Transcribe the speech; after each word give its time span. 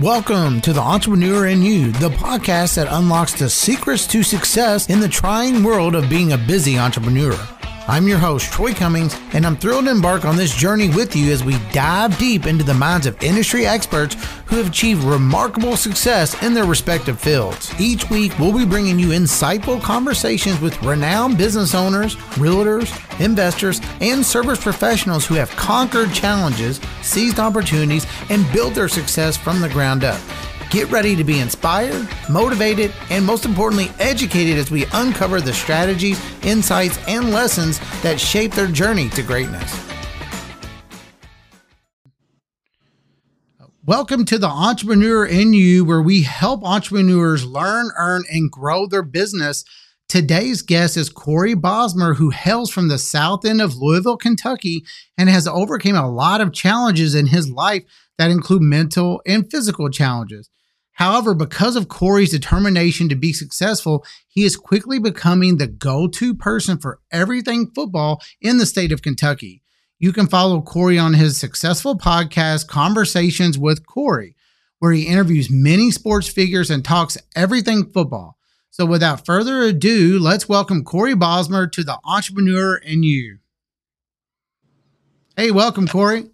Welcome 0.00 0.60
to 0.60 0.72
the 0.72 0.80
Entrepreneur 0.80 1.48
in 1.48 1.60
You, 1.60 1.90
the 1.90 2.10
podcast 2.10 2.76
that 2.76 2.86
unlocks 2.88 3.32
the 3.32 3.50
secrets 3.50 4.06
to 4.06 4.22
success 4.22 4.88
in 4.88 5.00
the 5.00 5.08
trying 5.08 5.64
world 5.64 5.96
of 5.96 6.08
being 6.08 6.30
a 6.30 6.38
busy 6.38 6.78
entrepreneur. 6.78 7.36
I'm 7.90 8.06
your 8.06 8.18
host, 8.18 8.52
Troy 8.52 8.74
Cummings, 8.74 9.18
and 9.32 9.46
I'm 9.46 9.56
thrilled 9.56 9.86
to 9.86 9.90
embark 9.90 10.26
on 10.26 10.36
this 10.36 10.54
journey 10.54 10.90
with 10.90 11.16
you 11.16 11.32
as 11.32 11.42
we 11.42 11.56
dive 11.72 12.18
deep 12.18 12.44
into 12.44 12.62
the 12.62 12.74
minds 12.74 13.06
of 13.06 13.20
industry 13.22 13.64
experts 13.64 14.14
who 14.44 14.56
have 14.56 14.68
achieved 14.68 15.04
remarkable 15.04 15.74
success 15.74 16.40
in 16.42 16.52
their 16.52 16.66
respective 16.66 17.18
fields. 17.18 17.72
Each 17.80 18.10
week, 18.10 18.38
we'll 18.38 18.56
be 18.56 18.66
bringing 18.66 18.98
you 18.98 19.08
insightful 19.08 19.80
conversations 19.80 20.60
with 20.60 20.82
renowned 20.82 21.38
business 21.38 21.74
owners, 21.74 22.16
realtors, 22.36 22.92
investors, 23.24 23.80
and 24.02 24.24
service 24.24 24.62
professionals 24.62 25.24
who 25.24 25.36
have 25.36 25.50
conquered 25.52 26.12
challenges, 26.12 26.82
seized 27.00 27.38
opportunities, 27.38 28.06
and 28.28 28.52
built 28.52 28.74
their 28.74 28.88
success 28.88 29.34
from 29.34 29.62
the 29.62 29.68
ground 29.70 30.04
up. 30.04 30.20
Get 30.70 30.90
ready 30.90 31.16
to 31.16 31.24
be 31.24 31.40
inspired, 31.40 32.06
motivated, 32.28 32.92
and 33.08 33.24
most 33.24 33.46
importantly, 33.46 33.90
educated 33.98 34.58
as 34.58 34.70
we 34.70 34.84
uncover 34.92 35.40
the 35.40 35.54
strategies, 35.54 36.22
insights, 36.44 36.98
and 37.08 37.30
lessons 37.30 37.80
that 38.02 38.20
shape 38.20 38.52
their 38.52 38.66
journey 38.66 39.08
to 39.10 39.22
greatness. 39.22 39.82
Welcome 43.86 44.26
to 44.26 44.36
the 44.36 44.48
Entrepreneur 44.48 45.24
in 45.24 45.54
You, 45.54 45.86
where 45.86 46.02
we 46.02 46.20
help 46.20 46.62
entrepreneurs 46.62 47.46
learn, 47.46 47.90
earn, 47.96 48.24
and 48.30 48.52
grow 48.52 48.86
their 48.86 49.02
business. 49.02 49.64
Today's 50.06 50.60
guest 50.60 50.98
is 50.98 51.08
Cory 51.08 51.54
Bosemer, 51.54 52.16
who 52.16 52.28
hails 52.28 52.70
from 52.70 52.88
the 52.88 52.98
south 52.98 53.46
end 53.46 53.62
of 53.62 53.76
Louisville, 53.76 54.18
Kentucky, 54.18 54.84
and 55.16 55.30
has 55.30 55.48
overcome 55.48 55.96
a 55.96 56.10
lot 56.10 56.42
of 56.42 56.52
challenges 56.52 57.14
in 57.14 57.28
his 57.28 57.50
life 57.50 57.84
that 58.18 58.30
include 58.30 58.60
mental 58.60 59.22
and 59.26 59.50
physical 59.50 59.88
challenges. 59.88 60.50
However, 60.98 61.32
because 61.32 61.76
of 61.76 61.86
Cory's 61.86 62.32
determination 62.32 63.08
to 63.08 63.14
be 63.14 63.32
successful, 63.32 64.04
he 64.26 64.42
is 64.42 64.56
quickly 64.56 64.98
becoming 64.98 65.56
the 65.56 65.68
go 65.68 66.08
to 66.08 66.34
person 66.34 66.76
for 66.76 66.98
everything 67.12 67.70
football 67.70 68.20
in 68.40 68.58
the 68.58 68.66
state 68.66 68.90
of 68.90 69.00
Kentucky. 69.00 69.62
You 70.00 70.12
can 70.12 70.26
follow 70.26 70.60
Cory 70.60 70.98
on 70.98 71.14
his 71.14 71.38
successful 71.38 71.96
podcast, 71.96 72.66
Conversations 72.66 73.56
with 73.56 73.86
Cory, 73.86 74.34
where 74.80 74.90
he 74.90 75.06
interviews 75.06 75.48
many 75.48 75.92
sports 75.92 76.26
figures 76.26 76.68
and 76.68 76.84
talks 76.84 77.16
everything 77.36 77.92
football. 77.92 78.36
So, 78.70 78.84
without 78.84 79.24
further 79.24 79.62
ado, 79.62 80.18
let's 80.18 80.48
welcome 80.48 80.82
Cory 80.82 81.14
Bosemer 81.14 81.70
to 81.70 81.84
the 81.84 82.00
Entrepreneur 82.04 82.76
in 82.76 83.04
You. 83.04 83.38
Hey, 85.36 85.52
welcome, 85.52 85.86
Cory. 85.86 86.30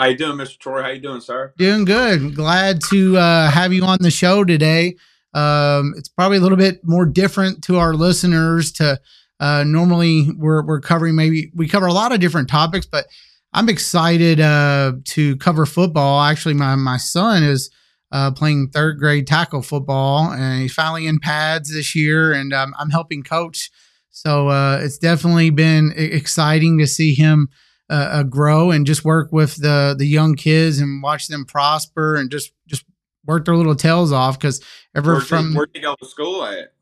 How 0.00 0.06
you 0.06 0.16
doing, 0.16 0.38
Mr. 0.38 0.58
Troy? 0.58 0.80
How 0.80 0.88
you 0.88 0.98
doing, 0.98 1.20
sir? 1.20 1.52
Doing 1.58 1.84
good. 1.84 2.34
Glad 2.34 2.80
to 2.88 3.18
uh, 3.18 3.50
have 3.50 3.74
you 3.74 3.84
on 3.84 3.98
the 4.00 4.10
show 4.10 4.44
today. 4.44 4.96
Um, 5.34 5.92
it's 5.94 6.08
probably 6.08 6.38
a 6.38 6.40
little 6.40 6.56
bit 6.56 6.80
more 6.82 7.04
different 7.04 7.62
to 7.64 7.76
our 7.76 7.92
listeners. 7.92 8.72
To 8.72 8.98
uh, 9.40 9.64
normally 9.64 10.30
we're 10.38 10.64
we're 10.64 10.80
covering 10.80 11.16
maybe 11.16 11.52
we 11.54 11.68
cover 11.68 11.84
a 11.84 11.92
lot 11.92 12.12
of 12.12 12.20
different 12.20 12.48
topics, 12.48 12.86
but 12.86 13.08
I'm 13.52 13.68
excited 13.68 14.40
uh, 14.40 14.92
to 15.08 15.36
cover 15.36 15.66
football. 15.66 16.22
Actually, 16.22 16.54
my 16.54 16.76
my 16.76 16.96
son 16.96 17.42
is 17.42 17.70
uh, 18.10 18.30
playing 18.30 18.70
third 18.70 18.98
grade 18.98 19.26
tackle 19.26 19.60
football, 19.60 20.32
and 20.32 20.62
he's 20.62 20.72
finally 20.72 21.06
in 21.08 21.20
pads 21.20 21.74
this 21.74 21.94
year, 21.94 22.32
and 22.32 22.54
um, 22.54 22.72
I'm 22.78 22.88
helping 22.88 23.22
coach. 23.22 23.70
So 24.08 24.48
uh, 24.48 24.80
it's 24.80 24.96
definitely 24.96 25.50
been 25.50 25.92
exciting 25.94 26.78
to 26.78 26.86
see 26.86 27.12
him 27.12 27.50
uh, 27.90 28.08
uh, 28.12 28.22
grow 28.22 28.70
and 28.70 28.86
just 28.86 29.04
work 29.04 29.32
with 29.32 29.56
the 29.56 29.96
the 29.98 30.06
young 30.06 30.36
kids 30.36 30.78
and 30.78 31.02
watch 31.02 31.26
them 31.26 31.44
prosper 31.44 32.14
and 32.14 32.30
just 32.30 32.52
just 32.68 32.84
work 33.26 33.44
their 33.44 33.56
little 33.56 33.74
tails 33.74 34.12
off 34.12 34.38
because 34.38 34.62
ever 34.94 35.14
where 35.14 35.20
from 35.20 35.54
where 35.54 35.66
you 35.74 35.82
go 35.82 35.96
to 36.00 36.06
school 36.06 36.44
at? 36.44 36.72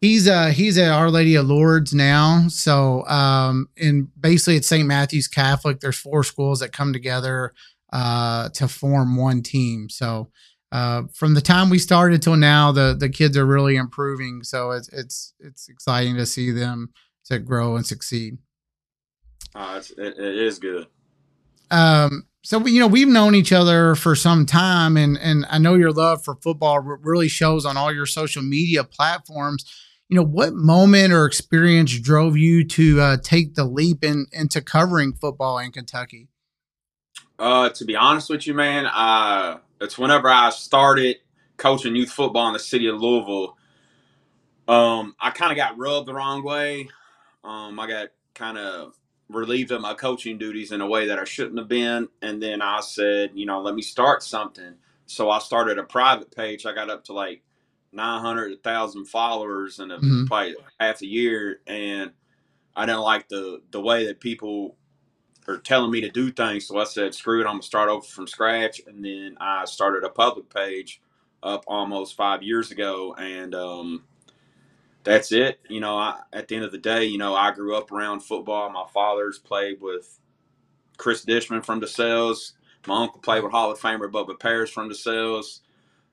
He's 0.00 0.28
uh 0.28 0.48
he's 0.48 0.76
at 0.76 0.90
Our 0.90 1.08
Lady 1.08 1.36
of 1.36 1.46
Lourdes 1.46 1.94
now. 1.94 2.48
So 2.48 3.06
um 3.06 3.68
and 3.80 4.08
basically 4.20 4.56
it's 4.56 4.66
St. 4.66 4.86
Matthew's 4.86 5.28
Catholic. 5.28 5.78
There's 5.78 5.98
four 5.98 6.24
schools 6.24 6.60
that 6.60 6.72
come 6.72 6.92
together 6.92 7.54
uh 7.92 8.48
to 8.50 8.66
form 8.66 9.16
one 9.16 9.42
team. 9.42 9.88
So 9.88 10.30
uh 10.72 11.04
from 11.14 11.34
the 11.34 11.40
time 11.40 11.70
we 11.70 11.78
started 11.78 12.22
till 12.22 12.36
now 12.36 12.72
the 12.72 12.96
the 12.98 13.08
kids 13.08 13.36
are 13.36 13.46
really 13.46 13.76
improving. 13.76 14.42
So 14.42 14.72
it's 14.72 14.88
it's 14.88 15.32
it's 15.38 15.68
exciting 15.68 16.16
to 16.16 16.26
see 16.26 16.50
them 16.50 16.90
to 17.26 17.38
grow 17.38 17.76
and 17.76 17.86
succeed. 17.86 18.38
Uh, 19.54 19.80
it, 19.98 20.18
it 20.18 20.38
is 20.38 20.58
good. 20.58 20.86
Um, 21.70 22.26
so 22.42 22.64
you 22.64 22.78
know 22.78 22.86
we've 22.86 23.08
known 23.08 23.34
each 23.34 23.52
other 23.52 23.94
for 23.94 24.14
some 24.14 24.46
time, 24.46 24.96
and 24.96 25.18
and 25.18 25.44
I 25.50 25.58
know 25.58 25.74
your 25.74 25.92
love 25.92 26.24
for 26.24 26.36
football 26.36 26.78
really 26.80 27.28
shows 27.28 27.64
on 27.66 27.76
all 27.76 27.92
your 27.92 28.06
social 28.06 28.42
media 28.42 28.84
platforms. 28.84 29.64
You 30.08 30.16
know, 30.16 30.24
what 30.24 30.54
moment 30.54 31.12
or 31.12 31.26
experience 31.26 31.98
drove 31.98 32.36
you 32.36 32.64
to 32.68 33.00
uh, 33.00 33.16
take 33.20 33.56
the 33.56 33.64
leap 33.64 34.04
in, 34.04 34.26
into 34.30 34.62
covering 34.62 35.12
football 35.12 35.58
in 35.58 35.72
Kentucky? 35.72 36.28
Uh, 37.40 37.70
to 37.70 37.84
be 37.84 37.96
honest 37.96 38.30
with 38.30 38.46
you, 38.46 38.54
man, 38.54 38.86
uh, 38.86 39.58
it's 39.80 39.98
whenever 39.98 40.28
I 40.28 40.50
started 40.50 41.16
coaching 41.56 41.96
youth 41.96 42.10
football 42.10 42.46
in 42.46 42.52
the 42.52 42.60
city 42.60 42.86
of 42.86 43.00
Louisville. 43.00 43.56
Um, 44.68 45.14
I 45.20 45.30
kind 45.30 45.52
of 45.52 45.56
got 45.56 45.78
rubbed 45.78 46.06
the 46.06 46.14
wrong 46.14 46.44
way. 46.44 46.88
Um, 47.42 47.78
I 47.80 47.88
got 47.88 48.08
kind 48.34 48.58
of 48.58 48.94
relieved 49.28 49.72
of 49.72 49.80
my 49.80 49.94
coaching 49.94 50.38
duties 50.38 50.72
in 50.72 50.80
a 50.80 50.86
way 50.86 51.06
that 51.08 51.18
I 51.18 51.24
shouldn't 51.24 51.58
have 51.58 51.68
been. 51.68 52.08
And 52.22 52.42
then 52.42 52.62
I 52.62 52.80
said, 52.80 53.30
you 53.34 53.46
know, 53.46 53.60
let 53.60 53.74
me 53.74 53.82
start 53.82 54.22
something. 54.22 54.74
So 55.06 55.30
I 55.30 55.38
started 55.38 55.78
a 55.78 55.84
private 55.84 56.34
page. 56.34 56.66
I 56.66 56.74
got 56.74 56.90
up 56.90 57.04
to 57.04 57.12
like 57.12 57.42
900,000 57.92 59.06
followers 59.06 59.80
in 59.80 59.90
a, 59.90 59.96
mm-hmm. 59.96 60.26
probably 60.26 60.56
half 60.78 61.02
a 61.02 61.06
year. 61.06 61.60
And 61.66 62.12
I 62.74 62.86
didn't 62.86 63.00
like 63.00 63.28
the, 63.28 63.62
the 63.70 63.80
way 63.80 64.06
that 64.06 64.20
people 64.20 64.76
are 65.48 65.58
telling 65.58 65.90
me 65.90 66.00
to 66.00 66.10
do 66.10 66.30
things. 66.30 66.66
So 66.66 66.78
I 66.78 66.84
said, 66.84 67.14
screw 67.14 67.40
it, 67.40 67.44
I'm 67.44 67.54
going 67.54 67.60
to 67.60 67.66
start 67.66 67.88
over 67.88 68.06
from 68.06 68.26
scratch. 68.26 68.80
And 68.86 69.04
then 69.04 69.36
I 69.40 69.64
started 69.64 70.04
a 70.04 70.08
public 70.08 70.52
page 70.52 71.00
up 71.42 71.64
almost 71.66 72.16
five 72.16 72.42
years 72.42 72.70
ago. 72.70 73.14
And, 73.18 73.54
um, 73.54 74.04
that's 75.06 75.30
it. 75.30 75.60
You 75.68 75.80
know, 75.80 75.96
I, 75.96 76.20
at 76.32 76.48
the 76.48 76.56
end 76.56 76.64
of 76.64 76.72
the 76.72 76.78
day, 76.78 77.04
you 77.04 77.16
know, 77.16 77.34
I 77.34 77.52
grew 77.52 77.76
up 77.76 77.92
around 77.92 78.20
football. 78.20 78.68
My 78.70 78.86
father's 78.92 79.38
played 79.38 79.80
with 79.80 80.18
Cris 80.96 81.24
Dishman 81.24 81.64
from 81.64 81.80
DeSales. 81.80 82.52
My 82.86 83.02
uncle 83.02 83.20
played 83.20 83.42
with 83.42 83.52
Hall 83.52 83.70
of 83.70 83.78
Famer 83.78 84.10
Bubba 84.10 84.38
Paris 84.38 84.70
from 84.70 84.90
DeSales. 84.90 85.60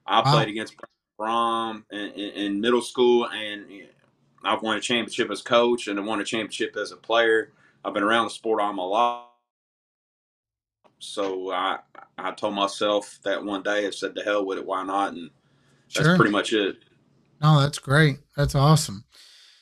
I 0.06 0.22
wow. 0.22 0.32
played 0.32 0.50
against 0.50 0.76
Brom 1.18 1.86
in, 1.92 2.00
in, 2.00 2.30
in, 2.32 2.62
middle 2.62 2.82
school, 2.82 3.28
and 3.30 3.66
eh, 3.72 3.86
I've 4.44 4.62
won 4.62 4.78
a 4.78 4.82
championship 4.82 5.32
as 5.32 5.42
coach 5.42 5.88
and 5.88 6.00
I 6.00 6.04
won 6.04 6.22
a 6.22 6.24
championship 6.24 6.76
as 6.78 6.92
a 6.92 6.98
player. 6.98 7.52
I've 7.84 7.94
been 7.94 8.04
around 8.04 8.26
the 8.26 8.32
sport 8.32 8.62
all 8.62 8.74
my 8.74 8.84
life. 8.84 9.26
So 11.00 11.52
I 11.52 11.80
I 12.18 12.32
told 12.32 12.54
myself 12.54 13.20
that 13.24 13.44
one 13.44 13.64
day 13.64 13.88
I 13.88 13.90
said 13.90 14.16
to 14.16 14.24
hell 14.24 14.46
with 14.46 14.58
it, 14.58 14.66
why 14.66 14.84
not? 14.84 15.14
And 15.14 15.30
that's 15.94 16.08
sure. 16.08 16.16
pretty 16.16 16.32
much 16.32 16.54
it. 16.54 16.78
Oh, 17.42 17.62
that's 17.62 17.80
great. 17.80 18.18
That's 18.36 18.56
awesome. 18.56 19.06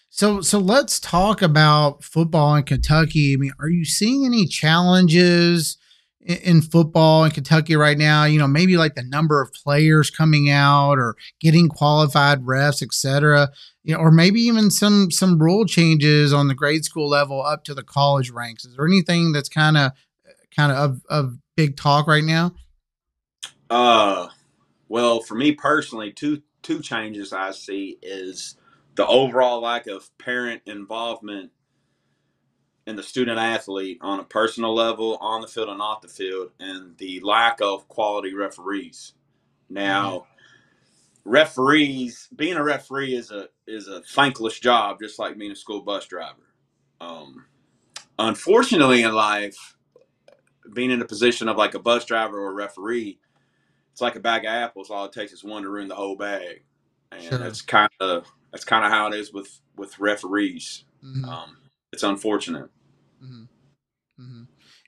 So 0.10 0.42
so 0.42 0.60
let's 0.60 1.00
talk 1.00 1.42
about 1.42 2.04
football 2.04 2.56
in 2.56 2.64
Kentucky. 2.64 3.34
I 3.34 3.38
mean, 3.38 3.54
are 3.60 3.70
you 3.70 3.86
seeing 3.86 4.26
any 4.26 4.46
challenges 4.46 5.78
in, 6.20 6.38
in 6.38 6.62
football 6.62 7.24
in 7.24 7.32
Kentucky 7.32 7.76
right 7.76 7.98
now? 7.98 8.26
You 8.26 8.38
know, 8.38 8.48
maybe 8.48 8.76
like 8.76 8.96
the 8.96 9.04
number 9.04 9.42
of 9.42 9.54
players 9.54 10.10
coming 10.10 10.50
out 10.50 11.00
or 11.00 11.16
getting 11.40 11.70
qualified 11.70 12.42
refs, 12.42 12.84
etc. 12.84 13.52
You 13.84 13.94
know, 13.94 14.02
or 14.02 14.12
maybe 14.12 14.42
even 14.42 14.70
some 14.70 15.12
some 15.12 15.42
rule 15.42 15.66
changes 15.66 16.34
on 16.34 16.50
the 16.50 16.56
grade 16.56 16.84
school 16.84 17.08
level 17.08 17.42
up 17.42 17.64
to 17.64 17.74
the 17.74 17.84
college 17.84 18.32
ranks. 18.32 18.66
Is 18.66 18.76
there 18.76 18.86
anything 18.86 19.32
that's 19.32 19.50
kind 19.50 19.78
of 19.78 19.94
kind 20.56 20.72
of, 20.72 21.02
of 21.10 21.38
big 21.56 21.78
talk 21.78 22.08
right 22.08 22.24
now? 22.24 22.54
Uh, 23.70 24.28
well, 24.90 25.22
for 25.22 25.36
me 25.36 25.54
personally, 25.54 26.12
two 26.12 26.42
two 26.62 26.82
changes 26.82 27.34
I 27.34 27.52
see 27.52 27.98
is 28.02 28.58
the 28.96 29.06
overall 29.08 29.62
lack 29.62 29.88
of 29.88 30.10
parent 30.18 30.62
involvement 30.66 31.52
in 32.88 32.96
the 32.96 33.04
student 33.04 33.40
athlete 33.40 34.00
on 34.02 34.20
a 34.20 34.24
personal 34.24 34.74
level, 34.74 35.18
on 35.22 35.42
the 35.42 35.48
field 35.48 35.70
and 35.70 35.82
off 35.82 36.02
the 36.02 36.08
field, 36.08 36.52
and 36.60 36.98
the 36.98 37.20
lack 37.22 37.62
of 37.62 37.88
quality 37.88 38.34
referees. 38.34 39.14
Now, 39.70 40.10
mm-hmm. 40.12 41.30
referees, 41.30 42.28
being 42.36 42.58
a 42.58 42.64
referee 42.64 43.16
is 43.16 43.32
a 43.32 43.48
is 43.68 43.88
a 43.88 44.02
thankless 44.02 44.60
job, 44.60 45.00
just 45.00 45.20
like 45.20 45.38
being 45.38 45.52
a 45.52 45.56
school 45.56 45.82
bus 45.82 46.06
driver. 46.08 46.54
Um, 47.00 47.46
unfortunately, 48.20 49.04
in 49.04 49.14
life, 49.14 49.78
being 50.74 50.92
in 50.92 51.02
a 51.02 51.06
position 51.06 51.48
of 51.48 51.58
like 51.58 51.76
a 51.76 51.80
bus 51.80 52.06
driver 52.06 52.40
or 52.40 52.52
a 52.52 52.56
referee, 52.56 53.20
it's 53.92 54.02
like 54.02 54.16
a 54.16 54.20
bag 54.20 54.46
of 54.46 54.50
apples. 54.50 54.90
All 54.90 55.06
it 55.06 55.12
takes 55.12 55.32
is 55.32 55.44
one 55.44 55.64
to 55.64 55.70
ruin 55.70 55.88
the 55.88 55.96
whole 55.96 56.16
bag, 56.16 56.64
and 57.12 57.24
sure. 57.24 57.38
that's 57.38 57.62
kind 57.62 57.92
of 58.00 58.26
that's 58.52 58.66
kind 58.66 58.86
of 58.86 58.92
how 58.92 59.08
it 59.08 59.16
is 59.16 59.34
with 59.34 59.62
with 59.76 60.00
referees. 60.00 60.86
Mm-hmm. 61.04 61.26
Um, 61.26 61.58
it's 61.92 62.04
unfortunate. 62.04 62.70
Mm-hmm. 63.24 63.44
Mm-hmm. 64.22 64.44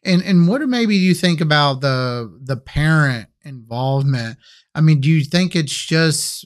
And 0.05 0.23
and 0.23 0.47
what 0.47 0.59
do 0.59 0.67
maybe 0.67 0.95
you 0.95 1.13
think 1.13 1.41
about 1.41 1.81
the 1.81 2.37
the 2.41 2.57
parent 2.57 3.29
involvement. 3.43 4.37
I 4.75 4.81
mean, 4.81 5.01
do 5.01 5.09
you 5.09 5.23
think 5.23 5.55
it's 5.55 5.73
just 5.73 6.45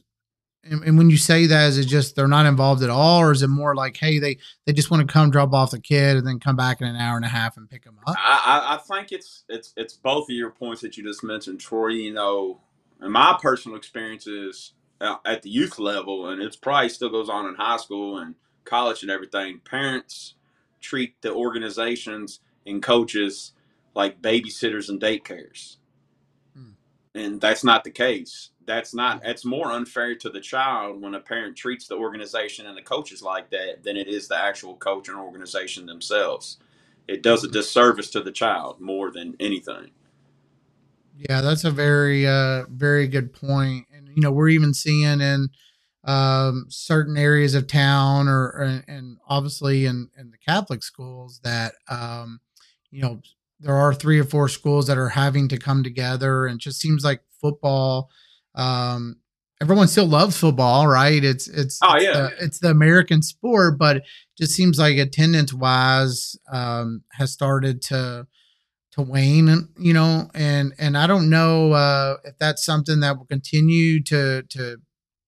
and, 0.70 0.84
and, 0.84 0.98
when 0.98 1.10
you 1.10 1.18
say 1.18 1.46
that, 1.48 1.70
is 1.70 1.78
it 1.78 1.86
just 1.86 2.16
they're 2.16 2.28
not 2.28 2.46
involved 2.46 2.84
at 2.84 2.90
all, 2.90 3.22
or 3.22 3.32
is 3.32 3.42
it 3.42 3.48
more 3.48 3.76
like, 3.76 3.98
hey, 3.98 4.20
they 4.20 4.38
they 4.66 4.74
just 4.74 4.92
want 4.92 5.08
to 5.08 5.12
come 5.12 5.32
drop 5.32 5.54
off 5.54 5.72
the 5.72 5.80
kid 5.80 6.18
and 6.18 6.28
then 6.28 6.40
come 6.40 6.56
back 6.56 6.82
in 6.82 6.88
an 6.88 6.96
hour 6.96 7.16
and 7.16 7.26
a 7.26 7.30
half 7.30 7.58
and 7.58 7.70
pick 7.70 7.84
them 7.84 7.98
up? 8.06 8.16
I, 8.18 8.76
I 8.76 8.78
think 8.78 9.12
it's 9.12 9.44
it's 9.50 9.74
it's 9.78 9.94
both 9.94 10.30
of 10.30 10.36
your 10.36 10.52
points 10.52 10.82
that 10.82 10.98
you 10.98 11.04
just 11.04 11.24
mentioned, 11.24 11.60
Troy. 11.60 11.90
You 11.90 12.14
know, 12.14 12.62
in 13.02 13.12
my 13.12 13.38
personal 13.42 13.78
experiences 13.78 14.74
uh, 15.02 15.18
at 15.26 15.42
the 15.42 15.50
youth 15.50 15.80
level, 15.80 16.30
and 16.30 16.42
it's 16.42 16.56
probably 16.56 16.90
still 16.90 17.10
goes 17.10 17.30
on 17.30 17.48
in 17.48 17.56
high 17.56 17.78
school 17.78 18.18
and 18.18 18.36
college 18.66 19.02
and 19.02 19.12
everything. 19.12 19.60
Parents 19.64 20.36
treat 20.82 21.22
the 21.22 21.34
organizations 21.34 22.40
and 22.66 22.84
coaches 22.84 23.54
like 23.96 24.22
babysitters 24.22 24.90
and 24.90 25.02
daycares, 25.02 25.78
hmm. 26.56 26.72
and 27.16 27.42
that's 27.42 27.64
not 27.64 27.84
the 27.84 27.92
case 27.92 28.52
that's 28.68 28.94
not 28.94 29.22
it's 29.26 29.46
more 29.46 29.72
unfair 29.72 30.16
to 30.16 30.30
the 30.30 30.40
child 30.40 31.02
when 31.02 31.16
a 31.16 31.20
parent 31.20 31.56
treats 31.56 31.88
the 31.88 31.96
organization 31.96 32.68
and 32.68 32.78
the 32.78 32.82
coaches 32.82 33.22
like 33.22 33.50
that 33.50 33.84
than 33.84 33.98
it 33.98 34.08
is 34.08 34.28
the 34.28 34.38
actual 34.38 34.76
coach 34.76 35.08
and 35.08 35.18
organization 35.18 35.86
themselves. 35.86 36.58
It 37.08 37.24
does 37.24 37.44
a 37.44 37.48
disservice 37.48 38.10
to 38.12 38.22
the 38.22 38.32
child 38.32 38.80
more 38.80 39.10
than 39.12 39.36
anything. 39.40 39.92
Yeah 41.16 41.42
that's 41.42 41.64
a 41.64 41.72
very 41.72 42.28
uh 42.28 42.66
very 42.70 43.08
good 43.08 43.34
point. 43.34 43.88
And 43.92 44.10
you 44.10 44.22
know 44.22 44.32
we're 44.32 44.50
even 44.50 44.74
seeing 44.74 45.22
in 45.22 45.50
um 46.04 46.66
certain 46.70 47.18
areas 47.18 47.56
of 47.56 47.68
town 47.68 48.28
or, 48.28 48.44
or 48.44 48.84
and 48.88 49.18
obviously 49.28 49.86
in 49.86 50.10
in 50.18 50.30
the 50.30 50.38
catholic 50.38 50.84
schools 50.84 51.40
that 51.44 51.74
um 51.90 52.40
you 52.92 53.02
know 53.02 53.20
there 53.60 53.76
are 53.76 53.94
three 53.94 54.20
or 54.20 54.24
four 54.24 54.50
schools 54.50 54.88
that 54.88 54.98
are 54.98 55.10
having 55.10 55.48
to 55.50 55.58
come 55.58 55.84
together. 55.84 56.46
And 56.46 56.60
just 56.60 56.80
seems 56.80 57.04
like 57.04 57.22
football 57.42 58.10
um, 58.58 59.18
everyone 59.62 59.88
still 59.88 60.08
loves 60.08 60.38
football, 60.38 60.88
right? 60.88 61.24
It's 61.24 61.48
it's 61.48 61.80
oh 61.82 61.98
yeah, 61.98 62.14
the, 62.14 62.32
it's 62.42 62.60
the 62.60 62.70
American 62.70 63.22
sport, 63.22 63.78
but 63.78 64.04
just 64.38 64.54
seems 64.54 64.78
like 64.78 64.98
attendance 64.98 65.54
wise 65.54 66.36
um, 66.52 67.04
has 67.14 67.32
started 67.32 67.82
to 67.84 68.28
to 68.92 69.02
wane, 69.02 69.70
you 69.80 69.94
know, 69.94 70.30
and 70.34 70.74
and 70.78 70.98
I 70.98 71.08
don't 71.08 71.30
know 71.30 71.72
uh, 71.72 72.18
if 72.26 72.38
that's 72.40 72.66
something 72.66 73.00
that 73.00 73.18
will 73.18 73.26
continue 73.26 74.04
to 74.04 74.44
to 74.50 74.78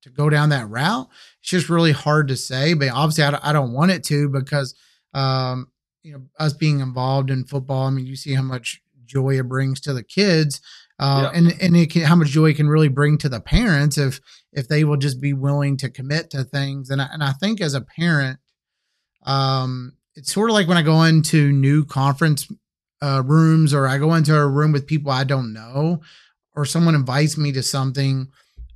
to 0.02 0.10
go 0.10 0.30
down 0.30 0.50
that 0.50 0.70
route. 0.70 1.08
It's 1.42 1.50
just 1.50 1.70
really 1.70 1.92
hard 1.92 2.28
to 2.30 2.36
say, 2.36 2.74
but 2.74 2.90
obviously 2.90 3.26
I 3.26 3.32
don't, 3.32 3.46
I 3.46 3.54
don't 3.54 3.74
want 3.74 3.92
it 3.92 4.04
to 4.06 4.30
because 4.30 4.76
um, 5.14 5.68
you 6.02 6.14
know 6.14 6.22
us 6.40 6.54
being 6.54 6.80
involved 6.80 7.30
in 7.30 7.46
football. 7.46 7.86
I 7.86 7.92
mean, 7.92 8.08
you 8.08 8.16
see 8.16 8.34
how 8.34 8.42
much 8.42 8.82
joy 9.06 9.40
it 9.40 9.48
brings 9.48 9.80
to 9.82 9.94
the 9.94 10.04
kids 10.04 10.62
uh, 11.00 11.30
yeah. 11.32 11.38
and 11.38 11.62
and 11.62 11.78
it 11.78 11.92
can, 11.92 12.02
how 12.04 12.16
much 12.16 12.28
joy 12.28 12.50
it 12.50 12.58
can 12.58 12.68
really 12.68 12.90
bring 12.90 13.18
to 13.20 13.30
the 13.30 13.40
parents 13.40 13.98
if 13.98 14.20
if 14.52 14.68
they 14.68 14.84
will 14.84 14.98
just 14.98 15.22
be 15.22 15.34
willing 15.34 15.78
to 15.78 15.90
commit 15.90 16.30
to 16.32 16.44
things. 16.44 16.90
And 16.90 17.02
I, 17.02 17.08
and 17.12 17.24
I 17.24 17.32
think 17.32 17.62
as 17.62 17.74
a 17.74 17.82
parent, 17.82 18.40
um, 19.26 19.94
it's 20.16 20.34
sort 20.34 20.50
of 20.50 20.56
like 20.56 20.68
when 20.68 20.78
I 20.78 20.82
go 20.82 21.04
into 21.04 21.52
new 21.52 21.86
conference 21.86 22.48
uh, 23.02 23.24
rooms 23.26 23.74
or 23.74 23.88
I 23.88 23.98
go 23.98 24.14
into 24.14 24.36
a 24.36 24.48
room 24.48 24.72
with 24.72 24.88
people 24.88 25.12
I 25.12 25.24
don't 25.24 25.54
know, 25.54 26.02
or 26.56 26.66
someone 26.66 26.96
invites 26.96 27.38
me 27.38 27.52
to 27.54 27.64
something. 27.64 28.28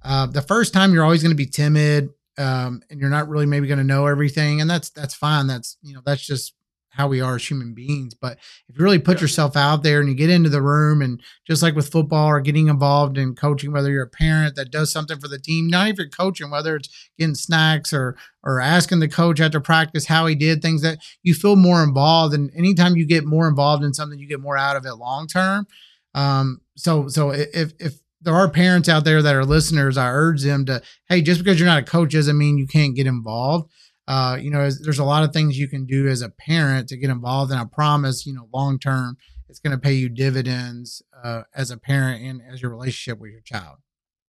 Uh, 0.01 0.27
the 0.27 0.41
first 0.41 0.73
time 0.73 0.93
you're 0.93 1.03
always 1.03 1.23
going 1.23 1.31
to 1.31 1.35
be 1.35 1.45
timid 1.45 2.09
um, 2.37 2.81
and 2.89 2.99
you're 2.99 3.09
not 3.09 3.27
really 3.27 3.45
maybe 3.45 3.67
going 3.67 3.77
to 3.77 3.83
know 3.83 4.07
everything, 4.07 4.61
and 4.61 4.69
that's 4.69 4.89
that's 4.89 5.13
fine. 5.13 5.47
That's 5.47 5.77
you 5.81 5.93
know 5.93 6.01
that's 6.05 6.25
just 6.25 6.53
how 6.93 7.07
we 7.07 7.21
are 7.21 7.35
as 7.35 7.49
human 7.49 7.73
beings. 7.73 8.13
But 8.13 8.37
if 8.69 8.77
you 8.77 8.83
really 8.83 8.99
put 8.99 9.17
yeah. 9.17 9.21
yourself 9.21 9.57
out 9.57 9.81
there 9.81 9.99
and 9.99 10.07
you 10.07 10.15
get 10.15 10.29
into 10.29 10.49
the 10.49 10.61
room 10.61 11.01
and 11.01 11.21
just 11.45 11.63
like 11.63 11.75
with 11.75 11.91
football 11.91 12.27
or 12.27 12.39
getting 12.39 12.67
involved 12.67 13.17
in 13.17 13.35
coaching, 13.35 13.71
whether 13.71 13.89
you're 13.89 14.03
a 14.03 14.09
parent 14.09 14.55
that 14.55 14.71
does 14.71 14.91
something 14.91 15.19
for 15.19 15.27
the 15.27 15.39
team, 15.39 15.67
not 15.67 15.87
even 15.87 16.09
coaching, 16.09 16.51
whether 16.51 16.75
it's 16.75 17.09
getting 17.17 17.35
snacks 17.35 17.91
or 17.91 18.15
or 18.43 18.59
asking 18.59 18.99
the 18.99 19.07
coach 19.07 19.39
after 19.39 19.59
practice 19.59 20.05
how 20.05 20.25
he 20.27 20.35
did 20.35 20.61
things 20.61 20.81
that 20.81 20.99
you 21.23 21.33
feel 21.33 21.55
more 21.55 21.81
involved. 21.81 22.35
And 22.35 22.51
anytime 22.55 22.95
you 22.95 23.07
get 23.07 23.25
more 23.25 23.47
involved 23.47 23.83
in 23.83 23.93
something, 23.93 24.19
you 24.19 24.27
get 24.27 24.41
more 24.41 24.57
out 24.57 24.75
of 24.75 24.85
it 24.85 24.93
long 24.95 25.27
term. 25.27 25.65
Um, 26.13 26.61
so 26.75 27.07
so 27.07 27.31
if 27.31 27.73
if 27.79 27.95
there 28.21 28.35
are 28.35 28.49
parents 28.49 28.87
out 28.87 29.03
there 29.03 29.21
that 29.21 29.35
are 29.35 29.45
listeners, 29.45 29.97
I 29.97 30.09
urge 30.09 30.43
them 30.43 30.65
to, 30.67 30.81
hey, 31.09 31.21
just 31.21 31.43
because 31.43 31.59
you're 31.59 31.67
not 31.67 31.81
a 31.81 31.85
coach 31.85 32.13
doesn't 32.13 32.37
mean 32.37 32.57
you 32.57 32.67
can't 32.67 32.95
get 32.95 33.07
involved 33.07 33.69
uh, 34.07 34.37
you 34.39 34.49
know, 34.49 34.69
there's 34.69 34.99
a 34.99 35.05
lot 35.05 35.23
of 35.23 35.31
things 35.31 35.57
you 35.57 35.67
can 35.67 35.85
do 35.85 36.07
as 36.07 36.21
a 36.21 36.29
parent 36.29 36.89
to 36.89 36.97
get 36.97 37.09
involved. 37.09 37.51
And 37.51 37.59
I 37.59 37.65
promise, 37.65 38.25
you 38.25 38.33
know, 38.33 38.49
long 38.53 38.79
term, 38.79 39.17
it's 39.47 39.59
going 39.59 39.71
to 39.71 39.81
pay 39.81 39.93
you 39.93 40.09
dividends 40.09 41.01
uh, 41.23 41.43
as 41.55 41.71
a 41.71 41.77
parent 41.77 42.23
and 42.23 42.41
as 42.51 42.61
your 42.61 42.71
relationship 42.71 43.19
with 43.19 43.31
your 43.31 43.41
child. 43.41 43.77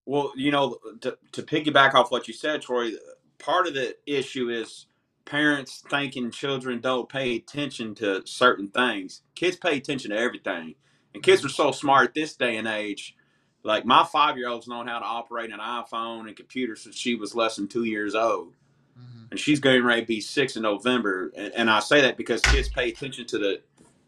Well, 0.05 0.33
you 0.35 0.51
know, 0.51 0.77
to, 1.01 1.17
to 1.31 1.41
piggyback 1.41 1.93
off 1.95 2.11
what 2.11 2.27
you 2.27 2.33
said, 2.33 2.61
Troy, 2.61 2.91
part 3.39 3.67
of 3.67 3.73
the 3.73 3.95
issue 4.05 4.49
is 4.49 4.85
parents 5.25 5.81
thinking 5.89 6.29
children 6.29 6.81
don't 6.81 7.09
pay 7.09 7.37
attention 7.37 7.95
to 7.95 8.21
certain 8.25 8.67
things. 8.67 9.21
Kids 9.33 9.55
pay 9.55 9.77
attention 9.77 10.11
to 10.11 10.17
everything. 10.17 10.75
And 11.13 11.23
kids 11.23 11.41
mm-hmm. 11.41 11.47
are 11.47 11.51
so 11.51 11.71
smart 11.71 12.13
this 12.13 12.35
day 12.35 12.57
and 12.57 12.67
age. 12.67 13.15
Like 13.63 13.85
my 13.85 14.03
five 14.03 14.37
year 14.37 14.49
old's 14.49 14.67
known 14.67 14.87
how 14.87 14.99
to 14.99 15.05
operate 15.05 15.51
an 15.51 15.59
iPhone 15.59 16.27
and 16.27 16.35
computer 16.35 16.75
since 16.75 16.97
she 16.97 17.15
was 17.15 17.33
less 17.33 17.55
than 17.55 17.69
two 17.69 17.85
years 17.85 18.13
old 18.13 18.53
Mm-hmm. 18.99 19.25
and 19.31 19.39
she's 19.39 19.59
getting 19.59 19.83
ready 19.83 20.01
to 20.01 20.07
be 20.07 20.21
six 20.21 20.55
in 20.55 20.63
November. 20.63 21.31
And, 21.35 21.53
and, 21.55 21.69
I 21.69 21.79
say 21.79 22.01
that 22.01 22.17
because 22.17 22.41
kids 22.41 22.69
pay 22.69 22.89
attention 22.89 23.25
to 23.27 23.37
the 23.37 23.61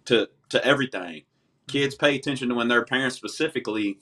to 0.06 0.30
to 0.50 0.64
everything. 0.66 1.24
Kids 1.68 1.96
mm-hmm. 1.96 2.06
pay 2.06 2.16
attention 2.16 2.50
to 2.50 2.56
when 2.56 2.68
their 2.68 2.86
parents 2.86 3.16
specifically 3.16 3.98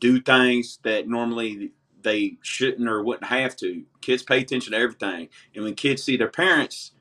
do 0.00 0.20
things 0.20 0.78
that 0.82 1.08
normally 1.08 1.72
they 2.02 2.36
shouldn't 2.42 2.88
or 2.88 3.02
wouldn't 3.02 3.26
have 3.26 3.56
to. 3.56 3.84
Kids 4.00 4.22
pay 4.22 4.40
attention 4.40 4.72
to 4.72 4.78
everything, 4.78 5.28
and 5.54 5.64
when 5.64 5.74
kids 5.74 6.02
see 6.02 6.16
their 6.16 6.28
parents 6.28 6.92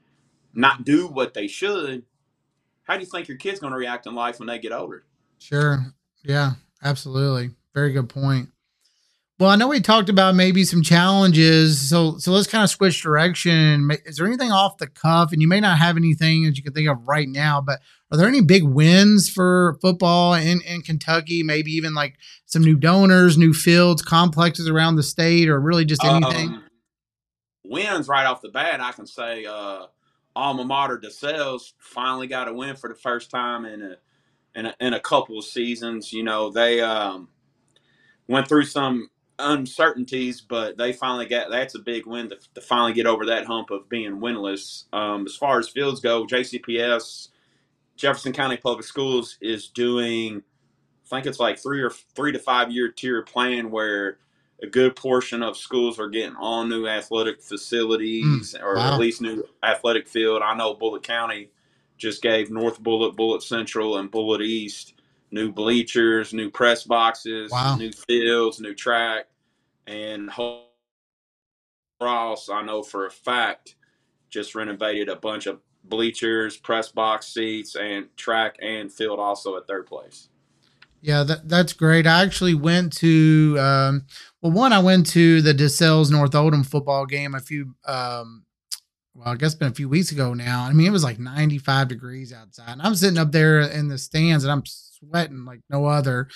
not 0.54 0.86
do 0.86 1.08
what 1.08 1.34
they 1.34 1.48
should, 1.48 2.04
how 2.84 2.96
do 2.96 3.02
you 3.02 3.06
think 3.06 3.28
your 3.28 3.38
kid's 3.38 3.60
going 3.60 3.74
to 3.74 3.78
react 3.78 4.08
in 4.08 4.16
life 4.16 4.40
when 4.40 4.48
they 4.48 4.58
get 4.58 4.72
older? 4.72 5.04
Sure. 5.38 5.94
Yeah. 6.24 6.54
Absolutely. 6.84 7.52
Very 7.74 7.92
good 7.92 8.10
point. 8.10 8.50
Well, 9.38 9.50
I 9.50 9.58
know 9.58 9.68
we 9.68 9.82
talked 9.82 10.08
about 10.08 10.34
maybe 10.34 10.64
some 10.64 10.82
challenges, 10.82 11.90
so 11.90 12.18
so 12.20 12.32
let's 12.32 12.48
kind 12.48 12.64
of 12.64 12.70
switch 12.70 13.04
direction. 13.04 13.90
Is 14.06 14.16
there 14.16 14.28
anything 14.28 14.54
off 14.54 14.78
the 14.78 14.88
cuff, 14.88 15.34
and 15.34 15.42
you 15.42 15.48
may 15.48 15.60
not 15.60 15.78
have 15.78 15.98
anything 15.98 16.46
that 16.46 16.56
you 16.56 16.64
can 16.64 16.72
think 16.72 16.88
of 16.88 17.06
right 17.06 17.28
now, 17.28 17.60
but 17.60 17.82
are 18.12 18.18
there 18.18 18.30
any 18.30 18.40
big 18.40 18.64
wins 18.64 19.30
for 19.30 19.78
football 19.82 20.36
in 20.36 20.62
in 20.62 20.82
Kentucky? 20.84 21.44
Maybe 21.44 21.72
even 21.72 21.94
like 21.94 22.16
some 22.46 22.64
new 22.64 22.78
donors, 22.78 23.38
new 23.38 23.52
fields, 23.52 24.02
complexes 24.02 24.70
around 24.70 24.96
the 24.96 25.04
state, 25.04 25.50
or 25.50 25.60
really 25.60 25.84
just 25.84 26.06
anything. 26.06 26.50
Um, 26.52 26.64
wins 27.66 28.08
right 28.08 28.26
off 28.26 28.42
the 28.42 28.48
bat, 28.48 28.80
I 28.80 28.94
can 28.94 29.06
say 29.06 29.46
uh, 29.46 29.88
alma 30.34 30.64
mater 30.64 30.98
DeSales 30.98 31.74
finally 31.78 32.28
got 32.28 32.48
a 32.48 32.54
win 32.54 32.78
for 32.78 32.88
the 32.88 32.96
first 32.96 33.32
time 33.32 33.66
in 33.66 33.82
a 33.82 33.98
in 34.58 34.68
a, 34.68 34.76
in 34.80 34.94
a 34.94 35.00
couple 35.02 35.38
of 35.38 35.44
seasons. 35.44 36.14
You 36.14 36.24
know 36.24 36.52
they. 36.52 36.80
Um, 36.80 37.28
went 38.28 38.48
through 38.48 38.66
some 38.66 39.10
uncertainties, 39.40 40.42
but 40.42 40.78
they 40.78 40.94
finally 40.94 41.26
got 41.26 41.50
that's 41.50 41.76
a 41.76 41.80
big 41.80 42.06
win 42.06 42.30
to, 42.30 42.38
to 42.54 42.62
finally 42.62 42.94
get 42.94 43.06
over 43.06 43.26
that 43.26 43.46
hump 43.46 43.72
of 43.72 43.90
being 43.90 44.20
winless. 44.20 44.86
Um, 44.94 45.26
as 45.26 45.36
far 45.36 45.60
as 45.60 45.70
fields 45.70 46.00
go, 46.00 46.26
JCPS, 46.26 47.30
Jefferson 47.96 48.34
County 48.34 48.58
Public 48.58 48.86
Schools 48.86 49.38
is 49.42 49.68
doing, 49.68 50.42
I 51.06 51.08
think 51.10 51.26
it's 51.26 51.40
like 51.40 51.60
three 51.60 51.82
or 51.82 51.90
three 51.90 52.32
to 52.32 52.40
five 52.40 52.72
year 52.72 52.92
tier 52.92 53.22
plan 53.24 53.72
where 53.72 54.20
a 54.64 54.68
good 54.68 54.96
portion 54.96 55.44
of 55.44 55.58
schools 55.58 56.00
are 56.00 56.10
getting 56.10 56.36
all 56.36 56.66
new 56.66 56.88
athletic 56.88 57.42
facilities 57.42 58.54
mm, 58.54 58.64
or 58.64 58.76
wow. 58.76 58.94
at 58.94 59.00
least 59.00 59.22
new 59.22 59.44
athletic 59.64 60.08
field. 60.08 60.42
I 60.42 60.56
know 60.56 60.74
Bullitt 60.74 61.04
County 61.04 61.50
just 61.98 62.22
gave 62.22 62.50
North 62.50 62.82
Bullitt, 62.82 63.16
Bullitt 63.16 63.44
Central, 63.44 63.98
and 63.98 64.12
Bullitt 64.12 64.42
East 64.42 64.95
new 65.36 65.52
bleachers, 65.52 66.34
new 66.34 66.50
press 66.50 66.86
boxes, 66.86 67.52
wow. 67.52 67.76
new 67.76 67.92
fields, 67.92 68.62
new 68.62 68.74
track, 68.74 69.26
and 69.86 70.32
Ross, 72.02 72.50
I 72.50 72.64
know 72.64 72.82
for 72.82 73.06
a 73.06 73.12
fact, 73.12 73.76
just 74.30 74.56
renovated 74.56 75.10
a 75.10 75.18
bunch 75.18 75.46
of 75.46 75.60
bleachers, 75.84 76.56
press 76.56 76.88
box 76.88 77.28
seats, 77.28 77.76
and 77.76 78.08
track 78.16 78.56
and 78.62 78.92
field 78.92 79.20
also 79.20 79.58
at 79.58 79.68
third 79.68 79.86
place. 79.86 80.30
Yeah, 81.02 81.24
that, 81.24 81.50
that's 81.50 81.74
great. 81.74 82.08
I 82.08 82.24
actually 82.24 82.56
went 82.56 82.94
to, 82.94 83.58
um, 83.60 84.06
well, 84.42 84.54
one, 84.54 84.72
I 84.72 84.80
went 84.80 85.06
to 85.08 85.42
the 85.42 85.54
DeSales 85.54 86.10
North 86.10 86.34
Oldham 86.34 86.64
football 86.64 87.06
game 87.06 87.36
a 87.36 87.42
few, 87.42 87.76
um, 87.86 88.46
well, 89.14 89.28
I 89.28 89.36
guess 89.36 89.54
been 89.54 89.72
a 89.72 89.76
few 89.76 89.90
weeks 89.90 90.12
ago 90.12 90.34
now. 90.34 90.64
I 90.64 90.72
mean, 90.72 90.88
it 90.88 90.92
was 90.92 91.04
like 91.04 91.20
95 91.20 91.90
degrees 91.90 92.34
outside. 92.34 92.72
And 92.72 92.82
I'm 92.82 92.96
sitting 92.96 93.20
up 93.20 93.32
there 93.34 93.62
in 93.62 93.90
the 93.90 93.98
stands 93.98 94.44
and 94.46 94.52
I'm 94.52 94.64
sweating 95.10 95.46
like 95.46 95.62
no 95.70 95.86
other. 95.86 96.28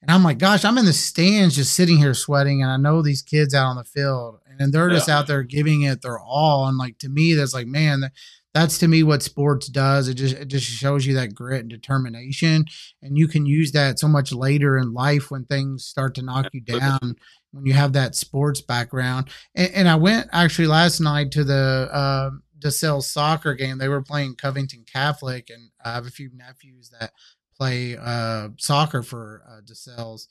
And 0.00 0.10
I'm 0.10 0.22
like, 0.22 0.38
gosh, 0.38 0.64
I'm 0.64 0.78
in 0.78 0.84
the 0.84 0.92
stands 0.92 1.56
just 1.56 1.74
sitting 1.74 1.98
here 1.98 2.14
sweating. 2.14 2.62
And 2.62 2.70
I 2.70 2.76
know 2.76 3.02
these 3.02 3.22
kids 3.22 3.54
out 3.54 3.66
on 3.66 3.76
the 3.76 3.84
field 3.84 4.38
and 4.58 4.72
they're 4.72 4.90
just 4.90 5.08
yeah. 5.08 5.18
out 5.18 5.26
there 5.26 5.42
giving 5.42 5.82
it 5.82 6.02
their 6.02 6.18
all. 6.18 6.66
And 6.66 6.78
like, 6.78 6.98
to 6.98 7.08
me, 7.08 7.34
that's 7.34 7.54
like, 7.54 7.66
man, 7.66 8.10
that's 8.54 8.78
to 8.78 8.88
me 8.88 9.02
what 9.02 9.22
sports 9.22 9.68
does. 9.68 10.08
It 10.08 10.14
just 10.14 10.34
it 10.34 10.48
just 10.48 10.66
shows 10.66 11.06
you 11.06 11.14
that 11.14 11.34
grit 11.34 11.60
and 11.60 11.70
determination, 11.70 12.64
and 13.02 13.16
you 13.16 13.28
can 13.28 13.46
use 13.46 13.72
that 13.72 13.98
so 13.98 14.08
much 14.08 14.32
later 14.32 14.76
in 14.76 14.92
life 14.92 15.30
when 15.30 15.44
things 15.44 15.84
start 15.84 16.14
to 16.16 16.22
knock 16.22 16.46
you 16.52 16.60
down. 16.60 17.16
When 17.52 17.64
you 17.64 17.72
have 17.72 17.92
that 17.94 18.14
sports 18.14 18.60
background, 18.60 19.28
and, 19.54 19.70
and 19.72 19.88
I 19.88 19.94
went 19.94 20.28
actually 20.32 20.66
last 20.66 21.00
night 21.00 21.30
to 21.32 21.44
the 21.44 21.88
uh, 21.92 22.30
DeSales 22.58 23.04
soccer 23.04 23.54
game. 23.54 23.78
They 23.78 23.88
were 23.88 24.02
playing 24.02 24.34
Covington 24.34 24.84
Catholic, 24.90 25.50
and 25.50 25.70
I 25.84 25.92
have 25.92 26.06
a 26.06 26.10
few 26.10 26.30
nephews 26.34 26.90
that 26.98 27.12
play 27.58 27.96
uh, 28.00 28.48
soccer 28.58 29.02
for 29.02 29.42
uh, 29.48 29.60
DeSales, 29.62 30.26